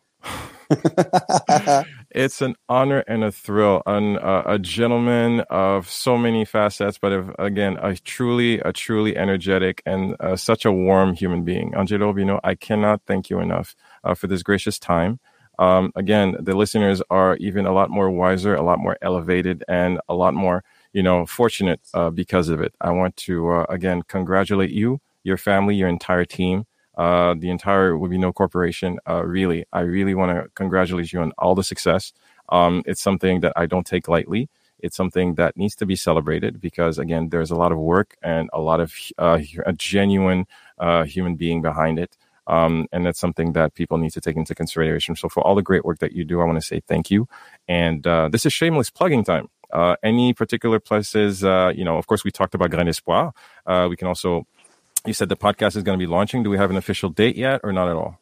[2.14, 3.82] it's an honor and a thrill.
[3.86, 10.16] Uh, a gentleman of so many facets, but again, a truly, a truly energetic and
[10.20, 11.74] uh, such a warm human being.
[11.74, 15.18] Angelo know, I cannot thank you enough uh, for this gracious time.
[15.58, 20.00] Um, again, the listeners are even a lot more wiser, a lot more elevated, and
[20.08, 22.74] a lot more, you know, fortunate uh, because of it.
[22.80, 26.66] I want to uh, again congratulate you, your family, your entire team,
[26.96, 28.98] uh, the entire Rubino Corporation.
[29.08, 32.12] Uh, really, I really want to congratulate you on all the success.
[32.48, 34.48] Um, it's something that I don't take lightly.
[34.80, 38.50] It's something that needs to be celebrated because, again, there's a lot of work and
[38.52, 40.46] a lot of uh, a genuine
[40.78, 42.16] uh, human being behind it.
[42.46, 45.16] Um, and that's something that people need to take into consideration.
[45.16, 47.26] So, for all the great work that you do, I want to say thank you.
[47.66, 49.48] And uh, this is shameless plugging time.
[49.72, 53.32] Uh, any particular places, uh, you know, of course, we talked about Grain d'Espoir.
[53.66, 54.46] Uh, we can also,
[55.06, 56.42] you said the podcast is going to be launching.
[56.42, 58.18] Do we have an official date yet or not at all?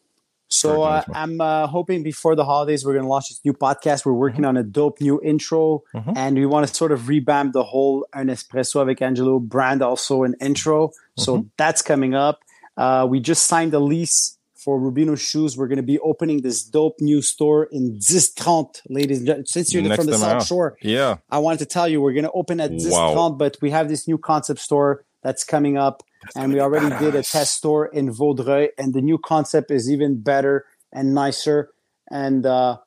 [0.49, 4.05] So uh, I'm uh, hoping before the holidays we're going to launch this new podcast.
[4.05, 4.49] We're working mm-hmm.
[4.49, 6.13] on a dope new intro, mm-hmm.
[6.15, 10.25] and we want to sort of revamp the whole Un Espresso avec Angelo brand, also
[10.25, 10.89] an intro.
[10.89, 11.23] Mm-hmm.
[11.23, 12.41] So that's coming up.
[12.77, 15.57] Uh, we just signed a lease for Rubino Shoes.
[15.57, 19.47] We're going to be opening this dope new store in DIX30, ladies and gentlemen.
[19.47, 22.25] Since you're Next from the South Shore, yeah, I wanted to tell you we're going
[22.25, 23.31] to open at DIX30, wow.
[23.31, 26.03] but we have this new concept store that's coming up
[26.37, 26.99] and we already badass.
[27.01, 31.71] did a test store in Vaudreuil, and the new concept is even better and nicer.
[32.11, 32.79] And uh,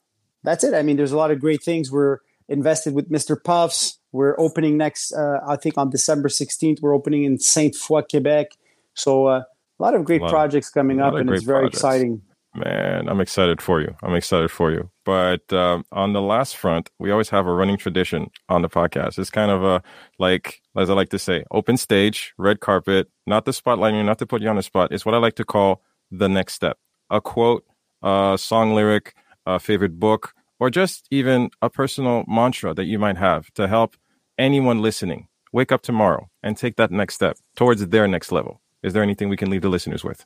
[0.43, 0.73] that's it.
[0.73, 1.91] I mean, there's a lot of great things.
[1.91, 3.41] We're invested with Mr.
[3.41, 3.99] Puffs.
[4.11, 6.81] We're opening next, uh, I think, on December 16th.
[6.81, 8.51] We're opening in Sainte Foy, Quebec.
[8.93, 9.43] So uh,
[9.79, 11.79] a lot of great lot, projects coming up, and it's very projects.
[11.79, 12.21] exciting.
[12.55, 13.95] Man, I'm excited for you.
[14.01, 14.89] I'm excited for you.
[15.03, 19.19] But um, on the last front, we always have a running tradition on the podcast.
[19.19, 19.83] It's kind of a
[20.19, 24.25] like, as I like to say, open stage, red carpet, not the spotlighting, not to
[24.25, 24.93] put you on the spot.
[24.93, 25.81] It's what I like to call
[26.11, 26.77] the next step.
[27.09, 27.65] A quote,
[28.01, 33.17] a song lyric, a favorite book, or just even a personal mantra that you might
[33.17, 33.97] have to help
[34.37, 38.61] anyone listening wake up tomorrow and take that next step towards their next level.
[38.81, 40.25] Is there anything we can leave the listeners with?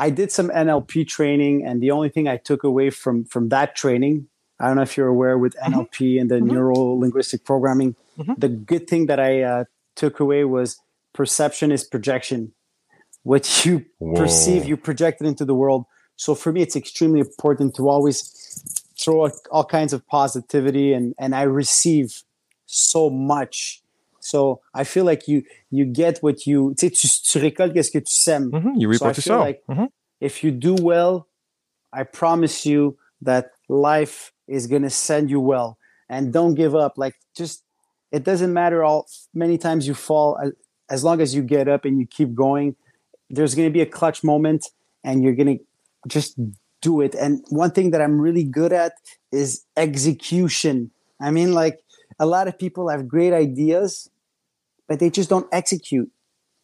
[0.00, 3.76] I did some NLP training, and the only thing I took away from from that
[3.76, 4.28] training,
[4.58, 6.20] I don't know if you're aware with NLP mm-hmm.
[6.20, 6.54] and the mm-hmm.
[6.54, 7.94] neuro linguistic programming.
[8.18, 8.32] Mm-hmm.
[8.38, 9.64] The good thing that I uh,
[9.96, 10.80] took away was
[11.12, 12.52] perception is projection.
[13.24, 14.14] What you Whoa.
[14.18, 15.84] perceive, you project it into the world.
[16.16, 18.18] So for me, it's extremely important to always
[18.98, 22.22] throw all kinds of positivity, and and I receive
[22.64, 23.79] so much
[24.20, 28.12] so I feel like you you get what you tu tu, récoltes qu'est-ce que tu
[28.12, 28.50] sèmes.
[28.50, 28.74] Mm-hmm.
[28.76, 29.40] You reap so what you sow.
[29.40, 29.86] Like mm-hmm.
[30.20, 31.26] If you do well,
[31.92, 35.78] I promise you that life is gonna send you well.
[36.08, 36.98] And don't give up.
[36.98, 37.64] Like just
[38.12, 40.52] it doesn't matter all many times you fall as,
[40.90, 42.76] as long as you get up and you keep going.
[43.30, 44.66] There's gonna be a clutch moment,
[45.04, 45.58] and you're gonna
[46.08, 46.38] just
[46.82, 47.14] do it.
[47.14, 48.92] And one thing that I'm really good at
[49.32, 50.90] is execution.
[51.20, 51.78] I mean, like
[52.20, 54.08] a lot of people have great ideas,
[54.86, 56.10] but they just don't execute.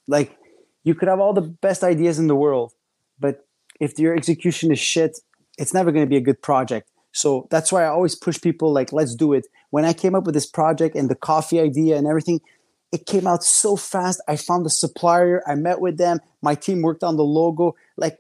[0.06, 0.36] Like
[0.84, 2.74] you could have all the best ideas in the world,
[3.18, 3.46] but
[3.80, 5.18] if your execution is shit,
[5.58, 6.90] it's never going to be a good project.
[7.12, 9.46] So that's why I always push people like, let's do it.
[9.70, 12.40] When I came up with this project and the coffee idea and everything,
[12.92, 14.20] it came out so fast.
[14.28, 17.74] I found the supplier, I met with them, my team worked on the logo.
[17.96, 18.18] Like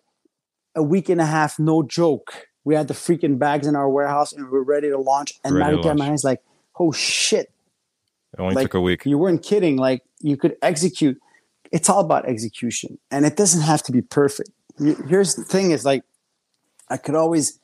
[0.74, 2.48] a week and a half, no joke.
[2.64, 5.34] We had the freaking bags in our warehouse and we are ready to launch.
[5.44, 6.40] And ready Marie Cameron is like,
[6.78, 7.52] oh shit.
[8.32, 9.06] It only like, took a week.
[9.06, 9.76] You weren't kidding.
[9.76, 11.18] Like you could execute.
[11.72, 14.50] It's all about execution, and it doesn't have to be perfect.
[14.78, 16.04] Here's the thing: is like
[16.88, 17.58] I could always,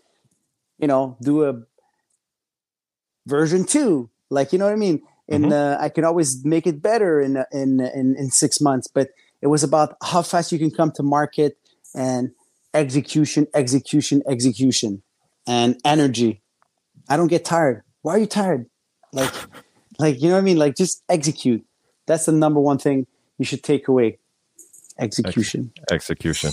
[0.78, 1.62] you know, do a
[3.26, 4.10] version two.
[4.30, 5.02] Like you know what I mean.
[5.28, 5.52] And mm-hmm.
[5.52, 8.88] uh, I can always make it better in, in in in six months.
[8.88, 9.10] But
[9.40, 11.58] it was about how fast you can come to market
[11.94, 12.32] and
[12.74, 15.02] execution, execution, execution,
[15.46, 16.42] and energy.
[17.08, 17.82] I don't get tired.
[18.02, 18.66] Why are you tired?
[19.12, 19.32] Like,
[19.98, 20.58] like you know what I mean?
[20.58, 21.64] Like, just execute.
[22.06, 23.06] That's the number one thing
[23.38, 24.18] you should take away.
[24.98, 25.72] Execution.
[25.76, 26.50] Ex- execution.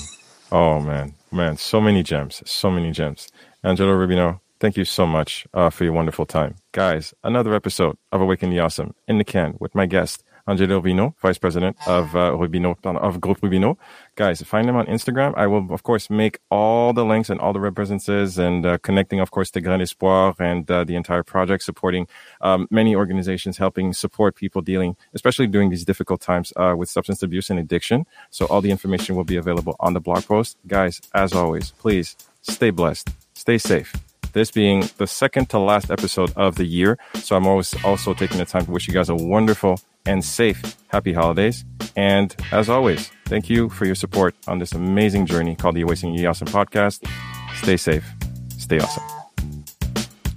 [0.52, 3.28] Oh man, man, so many gems, so many gems.
[3.64, 7.14] Angelo Rubino, thank you so much uh, for your wonderful time, guys.
[7.24, 11.38] Another episode of Awaken the Awesome in the can with my guest Angelo Rubino, Vice
[11.38, 13.78] President of uh, Rubino, of Group Rubino.
[14.16, 15.34] Guys, find him on Instagram.
[15.38, 19.20] I will, of course, make all the links and all the references and uh, connecting,
[19.20, 22.08] of course, to Grain d'Espoir and uh, the entire project, supporting
[22.42, 27.24] um, many organizations, helping support people dealing, especially during these difficult times uh, with substance
[27.24, 28.06] abuse and addiction.
[28.30, 30.58] So all the information will be available on the blog post.
[30.68, 33.96] Guys, as always, please stay blessed, stay safe
[34.34, 36.98] this being the second to last episode of the year.
[37.16, 39.80] So I'm always also taking the time to wish you guys a wonderful
[40.10, 41.64] and safe happy holidays.
[41.96, 46.16] And as always, thank you for your support on this amazing journey called the Awakening
[46.16, 47.08] the Awesome podcast.
[47.56, 48.06] Stay safe,
[48.58, 49.04] stay awesome.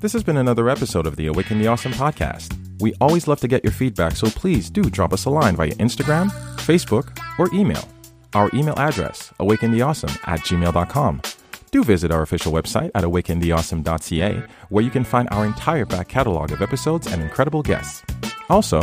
[0.00, 2.58] This has been another episode of the Awaken the Awesome podcast.
[2.80, 5.72] We always love to get your feedback, so please do drop us a line via
[5.76, 7.88] Instagram, Facebook, or email.
[8.34, 11.22] Our email address, awakentheawesome at gmail.com.
[11.70, 16.50] Do visit our official website at awakentheawesome.ca, where you can find our entire back catalog
[16.50, 18.02] of episodes and incredible guests.
[18.50, 18.82] Also,